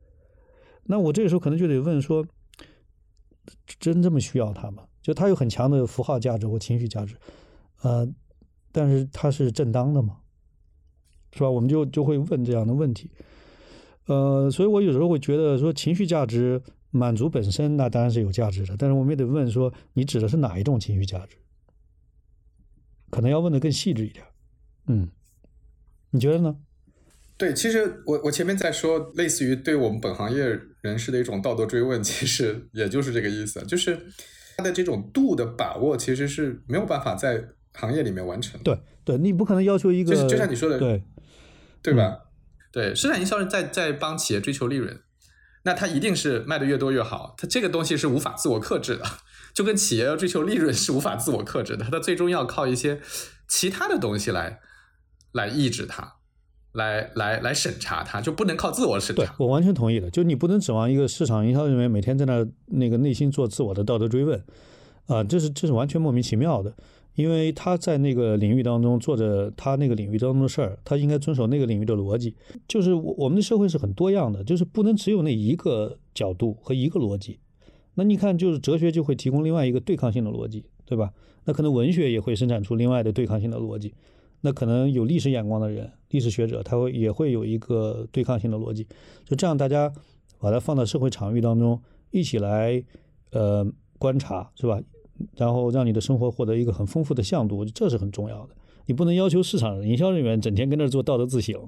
[0.85, 2.27] 那我这个时候可能就得问说，
[3.79, 4.85] 真这么需要它吗？
[5.01, 7.15] 就它有很强的符号价值或情绪价值，
[7.83, 8.09] 呃，
[8.73, 10.19] 但是它是正当的吗？
[11.33, 11.51] 是吧？
[11.51, 13.11] 我们就就会问这样的问题，
[14.07, 21.37] 呃，所以我有时候会觉得说情绪价值满足本身那当然是有价值的，但是我们也得问说你指的是哪一种情绪价值？
[23.11, 24.25] 可能要问的更细致一点，
[24.87, 25.09] 嗯，
[26.11, 26.57] 你觉得呢？
[27.37, 33.99] 对，其实我我前面在说，类似于对我们本行业人士的一种道德追问，其实也就是这个意思，就是
[34.57, 38.65] 他的这种度的把握，其实是没有办法在行业里面完成的。
[38.65, 41.03] 对对，你不可能要求一个，就是就像你说的对
[41.83, 42.19] 对吧？
[42.71, 45.01] 对，市场营销人在在帮企业追求利润，
[45.65, 49.05] 那它一定是卖的越多越好，它这个东西是无法自我克制的，
[49.53, 53.01] 就跟企业要追求利润是无法自我克制的，它最终要靠一些
[53.49, 54.61] 其他的东西来
[55.35, 56.15] 来抑制它，
[56.73, 59.23] 来来来审查它，就不能靠自我审查。
[59.23, 60.09] 对我完全同意的。
[60.11, 64.43] 就你不能指望一个市场营销人员每天在那那个内心做自我的道德追问，
[65.07, 66.75] 啊、这是这是完全莫名其妙的。
[67.15, 72.35] 因为他在那个领域当中做着他那个领域当中的事儿，他应该遵守那个领域的逻辑。
[72.67, 77.39] 就是我我们的社会是很多样的，就是不能只有那一个角度和一个逻辑。
[77.95, 81.13] 那你看，就是哲学就会提供另外一个对抗性的逻辑，对吧？
[81.45, 83.95] 那可能文学也会生产出另外的对抗性的逻辑。
[84.45, 88.87] 那可能有历史眼光的人，历史学者，他会也会有一个对抗性的逻辑。
[89.25, 89.91] 就这样，大家
[90.39, 91.81] 把它放到社会场域当中，
[92.11, 92.85] 一起来
[93.31, 93.67] 呃
[93.99, 94.79] 观察，是吧？
[95.37, 98.51] 然后让你的生活获得一个很丰富的向度，这是很重要的。
[98.85, 101.59] 你不能要求市场营销人员整天跟那儿做道德自省。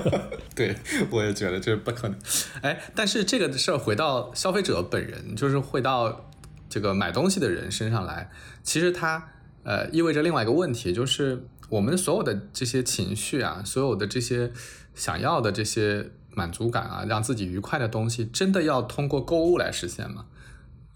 [0.54, 0.76] 对，
[1.10, 2.18] 我也觉得这是不可能。
[2.60, 6.28] 哎，但是这个事儿回到消费者本人，就是回到
[6.68, 8.28] 这个买东西的人身上来，
[8.62, 9.30] 其实它
[9.62, 14.52] 呃意味着另外一个问题，就是我们所有的这些情绪啊，所有的这些
[14.94, 20.26] 想要的这些满足感啊，让自己愉快的东西，真的要通过购物来实现吗？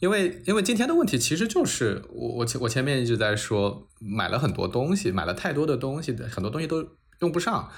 [0.01, 6.85] 因为，因为今天的问题其实就是我我前我前面一直在说，买了很多东西，买了太多的东西很多东西都
[7.20, 7.70] 用不上，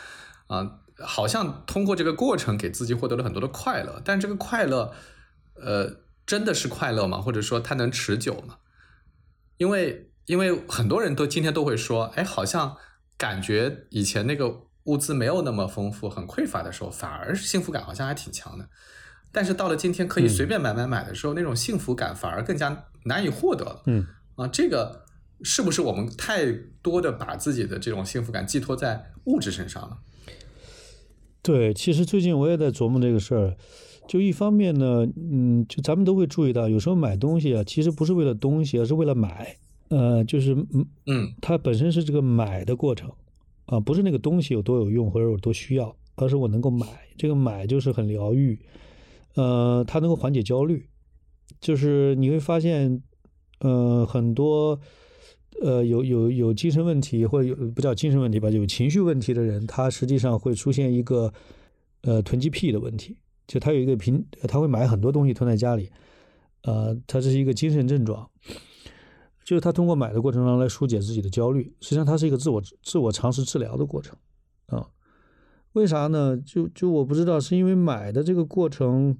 [0.46, 4.94] 啊，好像通过这个过程给自己获得了很多的快乐，但这个快乐，
[5.56, 7.20] 呃，真的是快乐吗？
[7.20, 8.56] 或者说它能持久吗？
[9.58, 12.76] 因为，因为很多人都今天都会说，哎，好像
[13.16, 18.68] 感觉以前那个物资没有那么丰富、很匮乏的时候，反而幸福感好像还挺强的。
[19.32, 23.82] 但是到了今天，可以随便买买买的时候，那种幸福感反而更加难以获得了。
[23.86, 24.06] 嗯，
[24.36, 25.04] 啊，这个
[25.42, 29.98] 是不是我们太多的把自己的这种幸福感寄托在物质身上了？
[31.42, 33.56] 对，其实最近我也在琢磨这个事儿。
[34.06, 39.56] 就一方面呢，嗯，就咱们都会注意到，有时候买东西啊，其实不是为了东西，而是为了买。
[39.88, 43.10] 呃，就是嗯嗯，它本身是这个买的过程
[43.66, 46.86] 啊，不是那个东西有多有用或者有多需要，而是我能够买。
[47.16, 48.58] 这个买就是很疗愈。
[49.34, 50.86] 呃，它能够缓解焦虑，
[51.60, 53.02] 就是你会发现，
[53.60, 54.78] 呃，很多
[55.60, 61.32] 呃有有有精神问题或者有不叫精神问题吧，有情绪问题的人，他实际上会出现一个
[62.02, 63.16] 呃囤积癖的问题，
[63.46, 65.90] 就他有一个平，他会买很多东西囤在家里，
[66.62, 68.30] 呃，他这是一个精神症状，
[69.44, 74.16] 就是他通过买的过程中来疏解自己的焦虑，实际上它是一个自我自我尝试治疗的过程，
[74.66, 74.88] 啊。
[75.74, 76.36] 为啥呢？
[76.36, 79.18] 就就我不知道，是因为买的这个过程，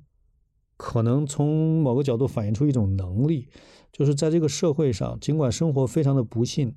[0.76, 3.48] 可能从某个角度反映出一种能力，
[3.92, 6.76] 就是在这个社会上，尽管生活非常的不幸，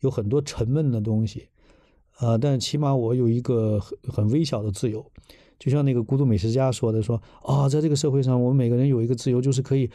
[0.00, 1.48] 有很多沉闷的东西，
[2.18, 5.10] 啊，但起码我有一个很很微小的自由，
[5.58, 9.90] 就像那个孤独美食家说的，说啊，在这个社会上，我们每个人有一个自由，就是可以，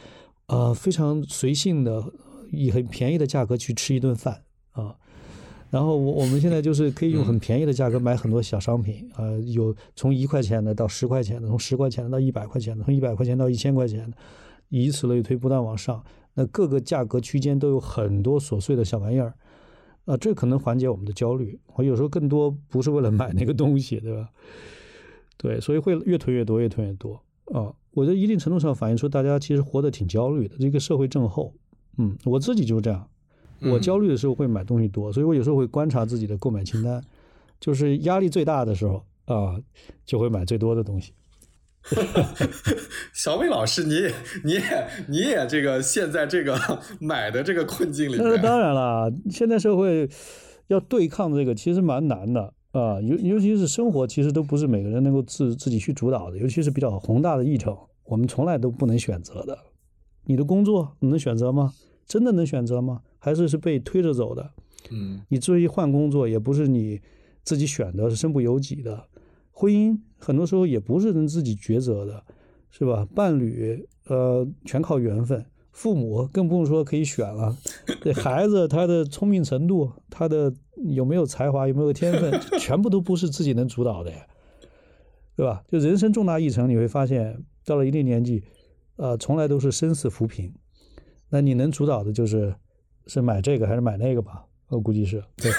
[0.47, 2.11] 呃，非常随性的
[2.51, 4.95] 以很便宜的价格去吃一顿饭啊。
[5.69, 14.17] 然后我我们现在就是可以用很便宜的价格买很多小商品，呃，有从一块钱的到十块钱的，从十块钱的到一百块钱的，从一百块钱到一千块钱的，
[14.67, 16.03] 以此类推，不断往上。
[16.33, 19.33] 那各个价格区间都有很多琐碎的小玩意儿，
[20.03, 21.57] 啊，这可能缓解我们的焦虑。
[21.75, 24.29] 我有时候更多不是为了买那个东西，对吧？
[25.37, 27.13] 对，所以会越囤越多，越囤越多
[27.45, 27.73] 啊。
[27.91, 31.53] 我觉得一定程度上反映出大家其实活得挺焦虑的，这个社会症候。
[31.97, 33.07] 嗯，我自己就是这样。
[33.61, 36.99] 我焦虑的时候会买东西多，所以我有时候会观察自己的购买清单，
[37.59, 39.55] 就是压力最大的时候啊，
[40.03, 41.13] 就会买最多的东西。
[43.13, 44.13] 小伟老师，你也
[44.43, 46.57] 你也你也这个陷在这个
[46.99, 48.23] 买的这个困境里面。
[48.23, 50.09] 那当然了，现在社会
[50.67, 59.57] 要对抗这个其实蛮难的啊，尤尤其是生活，其实都不是每个人能够自自己去主导的，尤其是比较宏大的议程，我们从来都不能选择的。
[60.25, 61.73] 你的工作你能选择吗？
[62.05, 63.01] 真的能选择吗？
[63.19, 64.51] 还是是被推着走的？
[64.89, 66.99] 嗯，你至于换工作，也不是你
[67.43, 69.07] 自己选的，是身不由己的。
[69.51, 72.23] 婚姻很多时候也不是能自己抉择的，
[72.69, 73.07] 是吧？
[73.13, 75.45] 伴侣，呃，全靠缘分。
[75.71, 77.55] 父母更不用说可以选了。
[78.03, 84.11] 这孩子他的聪明程度，他的有没有才华，有没有天分， 全部都不是自己能主导的，
[85.37, 85.63] 对吧？
[85.69, 88.43] 就人生重大议程，你会发现到了一定年纪，
[89.01, 90.53] 呃，从来都是生死扶贫。
[91.29, 92.53] 那你能主导的就是
[93.07, 94.43] 是买这个还是买那个吧？
[94.67, 95.23] 我估计是。
[95.37, 95.51] 对。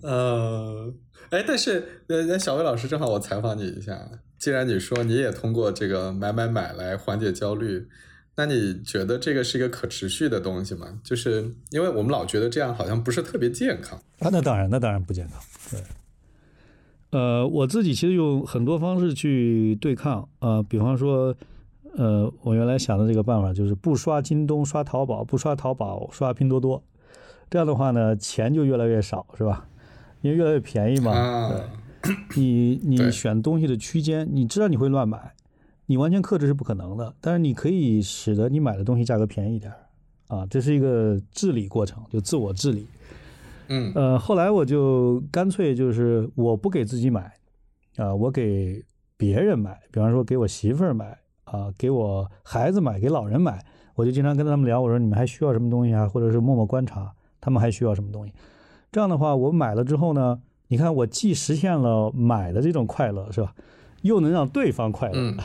[0.02, 0.90] 呃，
[1.28, 4.08] 哎，但是呃，小魏老师，正好我采访你一下，
[4.38, 7.86] 既然你说你也通过这个买买买来缓解焦虑，
[8.36, 10.98] 那你觉得这个是一个可持续的东西吗？
[11.04, 14.30] 就是因为我们老觉得这样好像不是特别健康啊。
[14.32, 15.38] 那当然，那当然不健康。
[15.70, 15.78] 对。
[17.10, 21.34] 呃，我自己其实用很多方式去对抗啊，比方说。
[21.98, 26.82] 呃，我原来想的这个办法就是不刷京东，刷淘宝；不刷淘宝，刷拼多多。
[27.48, 29.66] 这样的话呢，钱就越来越少，是吧？
[30.20, 31.48] 因为越来越便宜嘛。
[32.02, 32.14] 对。
[32.36, 35.32] 你 你选东西的区间，你知道你会乱买，
[35.86, 37.14] 你完全克制是不可能的。
[37.18, 39.72] 但是你可以使得你买的东西价格便宜一点
[40.28, 42.86] 啊，这是一个治理过程，就自我治理。
[43.68, 47.32] 嗯呃，后来我就干脆就是我不给自己买，
[47.96, 48.84] 啊、我给
[49.16, 53.64] 别人买，比方说给我媳妇儿买，啊、给我孩子买，给老人买，
[53.94, 58.32] 我就经常跟他们聊，我说你们还需要什么东西啊，或者是默默观察他们还需要什么东西。
[58.92, 63.54] 这样的话，我买了之后呢，你看我既实现了买的这种快乐，是吧？
[64.02, 65.14] 又能让对方快乐。
[65.18, 65.36] 嗯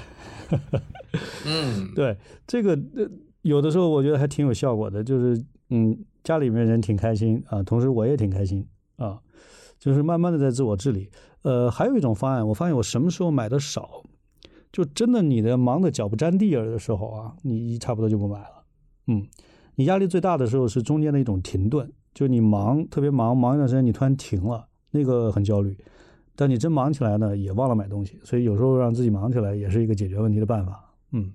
[1.45, 3.09] 嗯，对这个呃，
[3.41, 8.67] 有的时候我觉得还挺有效果的，就是嗯，家里面人挺开心啊，同时我也挺开心
[8.97, 9.22] 啊，
[9.80, 11.09] 就是慢慢的在自我治理。
[11.43, 14.03] 呃，还有一种方案，我发现我什么时候买的少，
[14.72, 18.63] 就真的你的忙的脚不沾地儿的时候啊，你差不多就不买了。
[19.07, 19.26] 嗯，
[19.76, 25.76] 你压力最大的时候是中间的一种停顿，就你忙特别忙，忙一段时间你突然停了，那个很焦虑。
[26.36, 30.93] 但你真忙起来呢，也忘了买东西，所以有时候让自己忙起来也是一个解决问题的办法。
[31.11, 31.34] 嗯，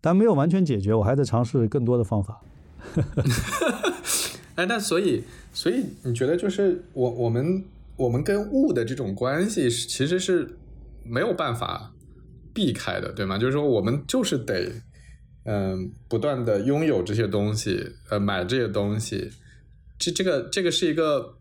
[0.00, 2.40] 但没有完全解决，我还在尝试更多的方法。
[4.56, 5.22] 哎，那所以，
[5.52, 7.64] 所以你觉得就是我我们
[7.96, 10.56] 我们跟物的这种关系是其实是
[11.04, 11.92] 没有办法
[12.52, 13.38] 避开的，对吗？
[13.38, 14.72] 就是说我们就是得
[15.50, 19.30] 嗯、不断的拥有这些东西，呃，买这些东西，
[19.98, 21.38] 这这个这个是一个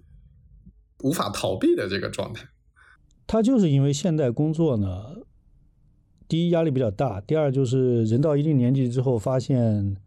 [1.04, 2.48] 无法逃避的这个状态。
[3.26, 5.18] 他就是因为现代工作呢，
[6.26, 9.98] 第一压力比较大，第二就是人到一定年纪之后发现，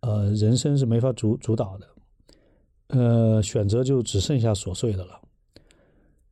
[0.00, 1.86] 呃，人生是没法主主导的，
[2.88, 5.20] 呃，选择就只剩下琐碎的了。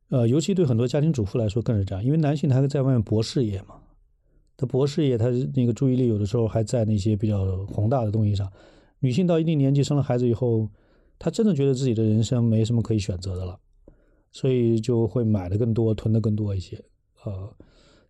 [0.09, 3.75] 呃，尤其对很多家庭主妇来说更是这样，因为男性他在外面搏事业嘛，
[4.57, 8.51] 他搏事业，他那个注意力有的时候还在那些比较宏大的东西上。
[8.99, 10.67] 女性到一定年纪生了孩子以后，
[11.17, 13.57] 她真的觉得自己的人生没什么可以选择的了。
[14.31, 16.79] 所以就会买的更多，囤的更多一些，
[17.23, 17.49] 呃，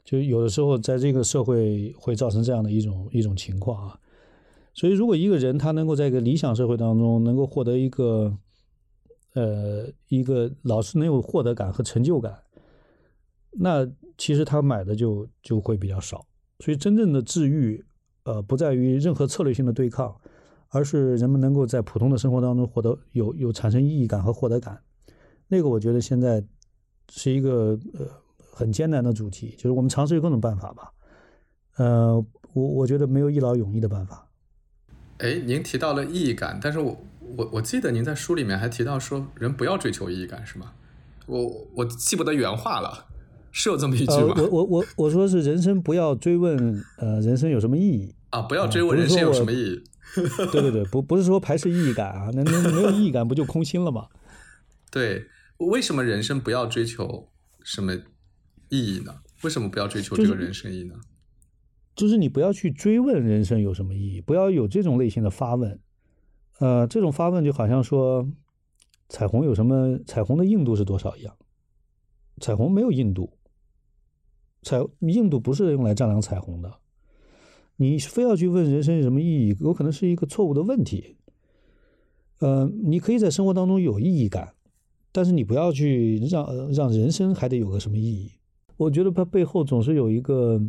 [0.03, 3.99] 就有的时候在这个社会会造成这样的一种一种情况啊。
[4.79, 8.33] 所以，如果一个人他能够在一个理想社会当中能够获得一个，
[9.33, 12.33] 呃，一个老是能有获得感和成就感，
[13.51, 13.85] 那
[14.17, 16.25] 其实他买的就就会比较少。
[16.59, 17.83] 所以，真正的治愈，
[18.23, 20.15] 呃，不在于任何策略性的对抗，
[20.69, 24.81] 而是人们能够在普通的生活当中获得有有产生意义感和获得感。
[25.49, 26.41] 那个我觉得现在
[27.11, 28.07] 是一个呃
[28.39, 30.93] 很艰难的主题，就是我们尝试用各种办法吧。
[31.75, 34.25] 呃，我我觉得没有一劳永逸的办法。
[35.19, 37.05] 哎，您提到了意义感，但是我
[37.37, 40.73] 我我记得您在书里面还提到说，人不要追求意义感，是吗？
[41.27, 43.05] 我我记不得原话了，
[43.51, 44.35] 是有这么一句呃，吗？
[44.37, 48.15] 我我我我说是人生不要追问呃人生有什么意义。
[48.31, 49.83] 啊，不要追问人生有什么意义。
[50.51, 54.07] 对对对，不不是说排斥意义感啊，那那没有意义感不就空心了吗？
[54.89, 57.29] 对，为什么人生不要追求
[57.63, 57.93] 什么
[58.69, 59.13] 意义呢？
[59.43, 60.95] 为什么不要追求这个人生意义呢？
[60.95, 61.08] 就是
[61.99, 65.77] 就是你不要去追问人生有什么意义，不要有这种类型的发问。
[66.59, 68.25] 呃，这种发问就好像说
[69.09, 71.35] 彩虹有什么彩虹的硬度是多少一样，
[72.39, 73.29] 彩虹没有硬度，
[74.61, 76.73] 彩硬度不是用来丈量彩虹的。
[77.75, 81.17] 你非要去问人生有什么意义，有可能是一个错误的问题。
[82.39, 84.53] 呃，你可以在生活当中有意义感，
[85.11, 88.31] 但是你不要去让让人生还得有个什么意义。
[88.77, 90.61] 我觉得它背后总是有一个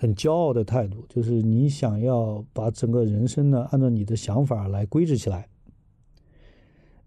[0.00, 5.48] 很骄傲的态度，就是你想要把整个人生呢按照你的想法来规制起来。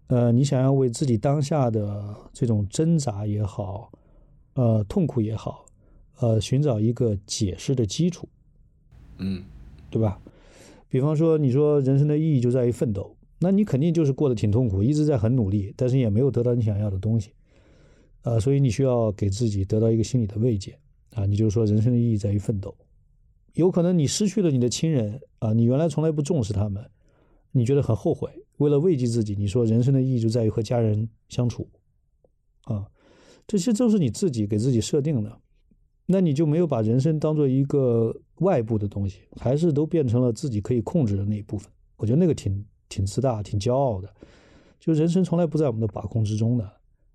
[0.08, 3.90] 呃，你想要为自己当下的这种挣扎也好，
[4.52, 5.64] 呃，痛苦也好，
[6.20, 8.28] 呃，寻找一个解释的基础。
[9.16, 9.42] 嗯
[9.88, 10.20] 对吧？
[10.90, 17.30] 比方说，你说人生的意义就在于奋斗，那你肯定就是过得挺痛苦，一直在很努力，但是也没有得到你想要的东西，
[18.24, 20.78] 呃，所以你需要给自己得到一个心理的慰藉
[21.14, 22.74] 啊，你就说人生的意义在于奋斗。
[23.54, 26.90] 有可能你失去了你的亲人啊，你原来从来不重视他们，
[27.50, 31.68] 你觉得很后悔，为了慰藉自己，你说人生的意义就在于和家人相处，
[32.64, 32.88] 啊，
[33.46, 35.38] 这些都是你自己给自己设定的。
[36.06, 41.70] 那你就没有把人生当做一个外部的东西，还是都变成了自己可以控制的那一部分。
[41.96, 44.12] 我觉得那个挺挺自大、挺骄傲的。
[44.80, 46.72] 就人生从来不在我们的把控之中的，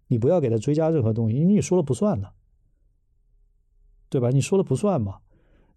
[0.08, 2.30] 你不要给他追加任何东西，因为你说了不算呢，
[4.10, 4.30] 对吧？
[4.30, 5.20] 你说了不算嘛，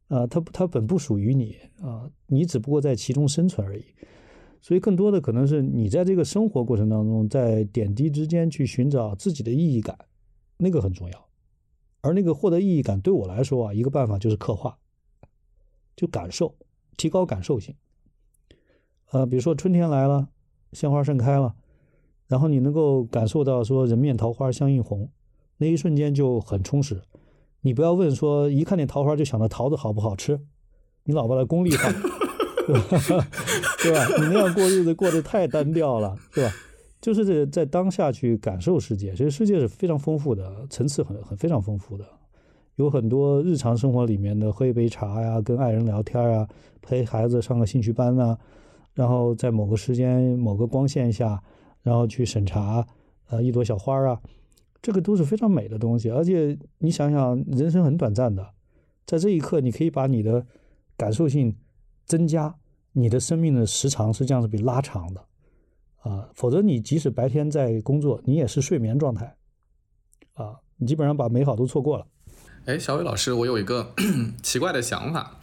[0.08, 3.84] 啊、它它本不属于你啊、你只不过在其中生存而已。
[4.60, 9.98] 所以更多的可能是你在这个生活过程当中，在点滴之间去寻找自己的意义感，
[10.58, 11.28] 那个很重要。
[12.02, 14.76] 而那个获得意义感，对我来说啊，一个办法就是刻画，
[15.96, 16.54] 就感受，
[16.96, 17.74] 提高感受性。
[19.12, 20.28] 呃，比如说春天来了，
[20.72, 21.54] 鲜花盛开了，
[22.26, 25.10] 然后你能够感受到说人面桃花相映红，
[25.56, 27.02] 那一瞬间就很充实。
[27.62, 30.40] 你不要问说一看见桃花就想到桃子好不好吃，
[31.04, 31.90] 你老把它功利化，
[33.82, 34.06] 对吧？
[34.18, 36.52] 你那样过日子过得太单调了，对吧？
[37.00, 42.04] 就是这在当下去感受世界，其实世界是非常丰富的，层次很很非常丰富的，
[42.76, 46.46] 有很多日常生活里面的喝一杯茶呀，跟爱人聊天啊，
[46.82, 48.38] 陪孩子上个兴趣班啊，
[48.92, 51.42] 然后在某个时间某个光线下，
[51.82, 52.86] 然后去审查
[53.30, 54.20] 呃一朵小花啊，
[54.82, 56.10] 这个都是非常美的东西。
[56.10, 58.54] 而且你想想，人生很短暂的，
[59.06, 60.46] 在这一刻，你可以把你的
[60.96, 61.56] 感受性
[62.06, 62.54] 增加，
[62.92, 65.26] 你的生命的时长实际上是被拉长的。
[66.02, 69.36] 啊，否则你即使白天在工作，你也是睡眠状态，
[70.32, 72.06] 啊，你基本上把美好都错过了。
[72.64, 73.92] 哎，小伟老师，我有一个
[74.42, 75.38] 奇怪的想法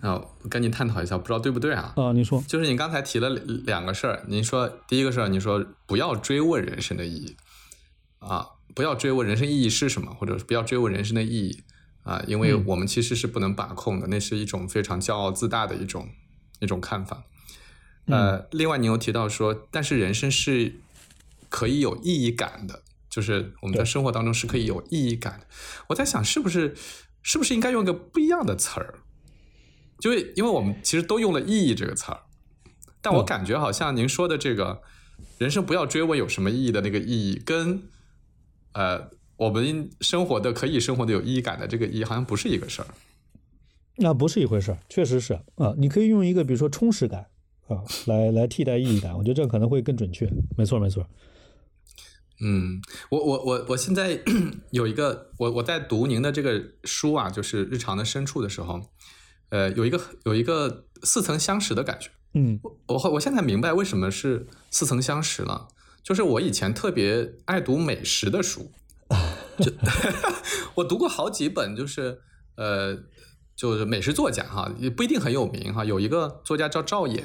[0.00, 1.92] 啊，跟你探讨一下，不知道对不对啊？
[1.96, 7.36] 啊，你说，就是你刚才提了两个事儿，您说第一个事儿，你说不要追问人生的意义，
[8.20, 8.46] 啊，
[8.80, 11.62] 不要追问人生意义是什么，或者不要追问人生的意义
[12.02, 16.08] 啊，因为我们其实是不能把控的，那是一种非常骄傲自大的一种
[16.60, 17.24] 一种看法。
[18.06, 20.80] 呃，另外你又提到说，但是人生是
[21.50, 25.46] 可以有意义感的，就是我们在生活当中是可以有意义感的。
[25.88, 26.74] 我在想，是不是
[27.22, 29.00] 是不是应该用一个不一样的词儿？
[29.98, 32.22] 就因为我们其实都用了“意义”这个词儿，
[33.02, 34.80] 但我感觉好像您说的这个
[35.36, 37.82] 人生不要追问有什么意义的那个意义，跟
[38.72, 42.88] 呃我们生活的可以生活的有意义感的这个意义，好像不是一个事儿。
[43.96, 45.74] 那不是一回事儿，确实是啊。
[45.76, 47.26] 你可以用一个，比如说充实感。
[47.68, 50.28] 啊，来来替代意义感，我觉得这样可能会更准确。
[50.58, 51.06] 没错，没错。
[52.40, 54.20] 嗯，我我我我现在
[54.72, 58.80] 有一个，我我在读您的这个书啊，就是日常的深处的时候，
[59.50, 62.10] 呃，有一个有一个似曾相识的感觉。
[62.34, 65.68] 嗯，我我我现在明白为什么是似曾相识了，
[66.02, 68.72] 就是我以前特别爱读美食的书，
[69.58, 69.72] 就
[70.76, 72.20] 我读过好几本，就是
[72.56, 72.96] 呃，
[73.54, 77.24] 就是美食作家哈，也不一定很有名哈，有一个作家叫赵衍。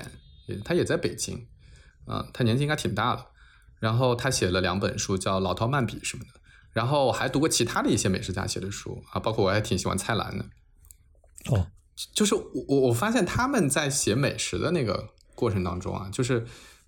[0.63, 1.47] 他也在北京，
[2.05, 3.25] 啊，他年纪应该挺大的。
[3.79, 6.29] 然后他写了两本书，叫《老饕漫笔》什么的。
[6.71, 10.45] 然后还读过其他的一些美食家写的书啊，包括我还挺喜欢蔡澜的。
[11.49, 11.71] 哦，
[12.13, 16.45] 就是我我我发现他们在写美食的那个过程当中啊，就是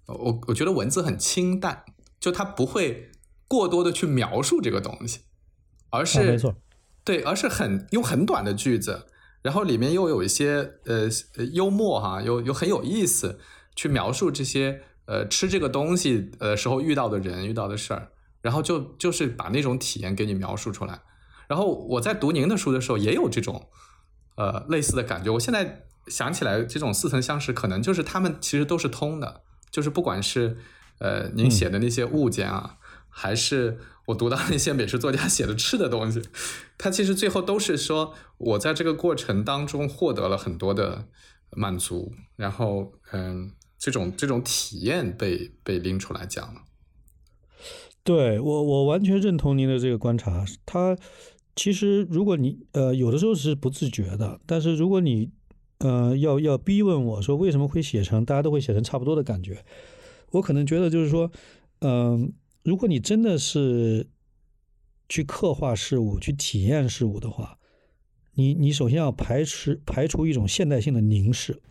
[0.08, 1.86] 我我觉得文字很清淡，
[2.20, 3.12] 就它不会
[3.48, 5.22] 过多的去描述这个东西，
[5.90, 6.56] 而是没错，
[7.04, 9.08] 对，而是很用很短的句子。
[9.44, 11.08] 然后里面又有一些呃
[11.54, 13.40] 幽默哈，又又很有意思，
[13.76, 18.10] 去描述这些呃吃这个东西呃时候遇到的人遇到的事儿，
[18.42, 21.02] 然后就就是把那种体验给你描述出来。
[21.48, 23.70] 然后我在读您的书的时候也有这种
[24.36, 25.30] 呃类似的感觉。
[25.32, 29.44] 我现在想起来，这种似曾相识，可能就是他们其实都是通的，
[29.78, 30.58] 就是不管是
[30.98, 33.78] 呃您写的那些物件啊，还是。
[34.08, 36.22] 我读到那些美食作家写的吃的东西，
[36.78, 41.10] 它其实最后都是说，我在这个过程当中获得了很多的
[41.50, 46.62] 满足，然后，嗯，这种这种体验被被拎出来讲了。
[48.06, 50.46] 对我，我完全认同您的这个观察。
[50.66, 50.98] 他
[51.54, 55.32] 其实，如果你呃有的时候是不自觉的，但是如果你
[55.80, 59.64] 呃要要逼问我说为什么会写成大家都会写成差不多的感觉，
[60.32, 61.32] 我可能觉得就是说，
[61.80, 62.34] 嗯。
[62.64, 64.06] 如果你真的是
[65.08, 67.58] 去刻画事物、去体验事物的话，
[68.34, 71.62] 你你首先要排除排除一种现代性的凝视。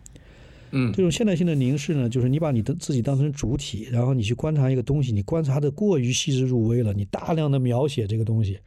[0.71, 8.59] 嗯，这种现代性的凝视呢，就是你把你的自己当成主体，然后你去观察一个东西，你观察的过于细致入微了，你大量的描写这个东西，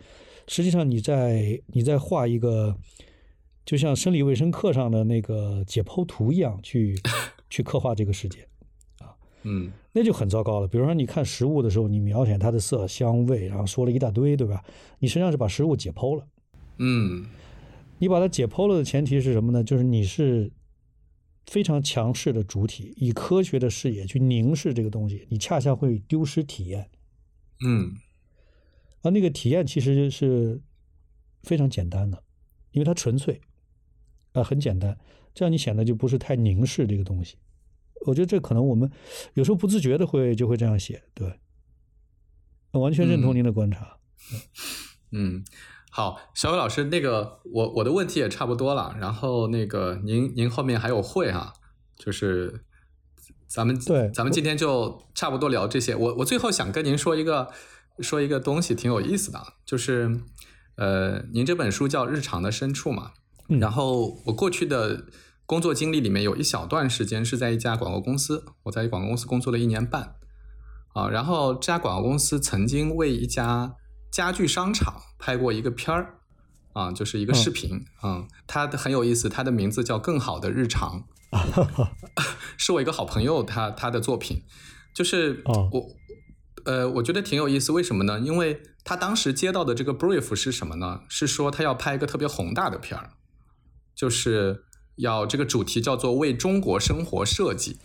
[0.48, 2.78] 实际上你在你在画一个，
[3.70, 7.00] 就像生理卫生课上的那个解剖图一样，去
[7.52, 8.40] 去刻画这个世界
[8.98, 9.14] 啊。
[9.44, 10.68] 嗯，那就很糟糕了。
[10.68, 14.66] 比如说，你看食物的时候，你描写它的色香味，然后说了一大堆，对吧？
[14.98, 16.28] 你实际上是把食物解剖了。
[16.80, 17.28] 嗯，
[18.00, 19.64] 你把它解剖了的前提是什么呢？
[19.64, 20.52] 就是你是
[21.46, 26.90] 非常强势的主体，以科学的视野去凝视这个东西，你恰恰会丢失体验。
[27.64, 27.94] 嗯，
[29.04, 30.60] 而那个体验其实是
[31.44, 32.24] 非常简单的，
[32.72, 33.40] 因为它纯粹，
[34.40, 34.98] 啊，很简单，
[35.34, 37.38] 这样你显得就不是太凝视这个东西。
[38.06, 38.90] 我觉得这可能我们
[39.34, 41.40] 有时候不自觉的会就会这样写，对，
[42.72, 43.98] 完全认同您的观察。
[45.12, 45.44] 嗯，
[45.92, 51.54] 好，小伟老师，那个我我的问题也差不多了，然后那个您您后面还有会哈，
[51.98, 52.64] 就是
[53.48, 55.96] 咱们对，咱们今天就差不多聊这些。
[55.96, 57.52] 我我最后想跟您说一个
[58.00, 60.22] 说一个东西，挺有意思的，就是
[60.76, 63.12] 呃，您这本书叫《日常的深处》嘛，
[63.60, 65.06] 然后我过去的。
[65.50, 70.14] 工作经历里面有一小段时间是在一家广告公司，我在广告公司工作了一年半，
[70.94, 73.74] 啊，然后这家广告公司曾经为一家
[74.12, 76.20] 家具商场拍过一个片儿，
[76.74, 81.06] 啊，就是一个视频，嗯，它很有意思，它的名字叫《更好的日常
[82.56, 84.44] 》，是我一个好朋友他他的作品，
[84.94, 85.96] 就是我
[86.66, 88.20] 呃，我觉得挺有意思，为什么呢？
[88.20, 91.02] 因为他当时接到的这个 brief 是什么呢？
[91.10, 93.10] 是说他要拍一个特别宏大的片儿，
[94.00, 94.64] 就是
[94.96, 97.80] 要这个主题叫做为中国生活设计。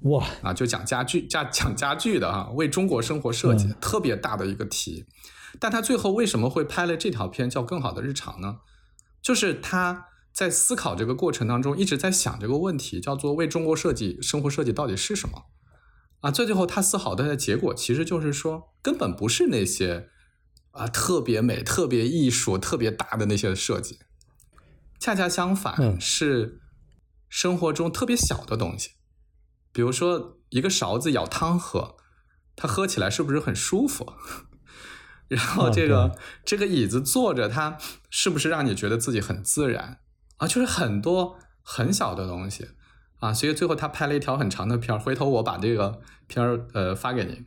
[0.00, 5.06] 哇啊，就讲家具，家讲家具的啊，为中国生活设计，特别大的一个题。
[5.60, 8.56] 但他最后为什么会拍了这条片叫《更好的日常》呢？
[9.22, 15.44] 就是他在思考这个过程当中，一直在想这个问题，叫做为中国设计生活设计到底是什么？
[16.22, 20.08] 啊，最最后他思考的结果，其实就是说，根本不是那些
[20.72, 24.00] 啊特别美、特别艺术、特别大的那些设计，
[25.04, 26.62] 恰恰相反，是
[27.28, 28.92] 生活中特别小的东西。
[29.70, 31.96] 比如说，一个勺子舀汤喝，
[32.56, 34.14] 它喝起来是不是很舒服？
[35.28, 37.76] 然后这个这个椅子坐着，它
[38.08, 40.00] 是不是让你觉得自己很自然
[40.38, 40.48] 啊？
[40.48, 42.68] 就是很多很小的东西
[43.18, 43.30] 啊。
[43.30, 47.46] 所以最后他拍了一条很长的片儿，回头我把这个片儿呃发给您。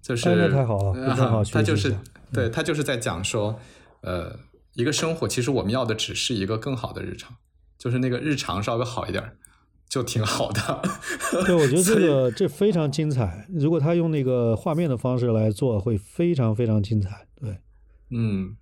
[0.00, 1.98] 就是太好了， 太好，他就是
[2.32, 3.58] 对他就是在讲说，
[4.02, 4.38] 呃，
[4.74, 7.36] 一个生活其实我们要的只是一个更好的日常，
[7.78, 9.36] 就是那个日常稍微好一点。
[9.88, 10.82] 就挺好的，
[11.44, 13.46] 对，我觉得 这个这非常精彩。
[13.52, 17.26] 如果他用那个画面的方式来做，会非常非常精彩。
[17.38, 17.58] 对，
[18.08, 18.56] 嗯，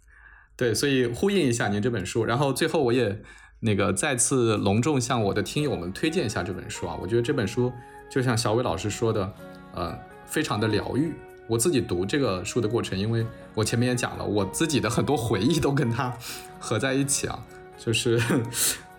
[0.56, 3.22] 对，所以呼应一下您这本书，然后最后我也
[3.60, 6.98] 那个再次隆重向我的听友们推荐一下这本书啊。
[7.00, 7.72] 我觉得这本书
[8.10, 9.32] 就像小伟老师说的，
[9.72, 9.96] 呃，
[10.26, 11.12] 非常的疗愈。
[11.50, 16.16] 我自己读这个书的过程，因为我前面也讲了，我自己的很多回忆都跟它
[16.60, 17.38] 合在一起啊，
[17.76, 18.22] 就是。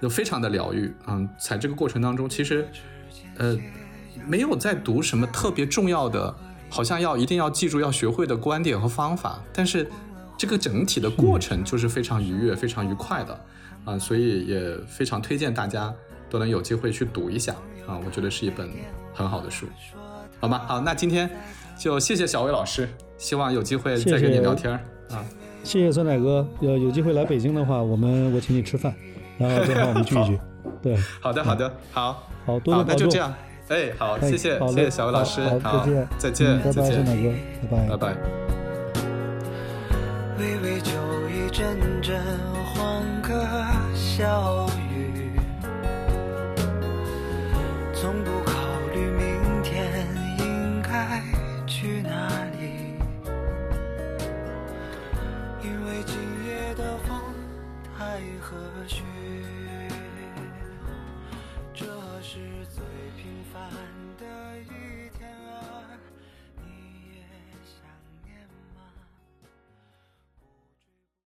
[0.02, 2.68] 就非常的疗愈，嗯，在这个过程当中，其实，
[3.38, 3.56] 呃，
[4.26, 6.36] 没有在读什么特别重要的，
[6.72, 9.88] 好像要一定要记住要学会的观点和方法，但是
[10.36, 13.46] 这个整体的过程就是非常愉悦、非常愉快的，
[13.86, 15.94] 啊，所以也非常推荐大家
[16.32, 17.54] 都能有机会去读一下，
[17.86, 18.68] 啊，我觉得是一本
[19.14, 19.68] 很好的书，
[20.40, 20.64] 好吗？
[20.68, 21.30] 好，那今天
[21.82, 24.72] 就谢谢小伟老师，希望有机会再跟你聊天
[25.10, 25.26] 啊，
[25.64, 28.94] 谢谢酸奶哥，有有机会来北京的话，我们我请你吃饭。
[29.40, 30.40] 然后正好我们聚一聚，
[30.80, 33.34] 对，好的好的，好，好，多多那就这样，
[33.70, 38.16] 哎，好，谢谢，谢谢小魏老师，好，再见，再见，拜拜，酸奶哥，拜拜，拜拜。
[40.38, 40.92] 微微酒
[41.32, 41.66] 意阵
[42.00, 42.22] 阵
[42.76, 43.44] 欢歌
[43.96, 44.68] 笑
[58.22, 58.58] 因为今夜的风太和
[58.88, 59.21] 煦。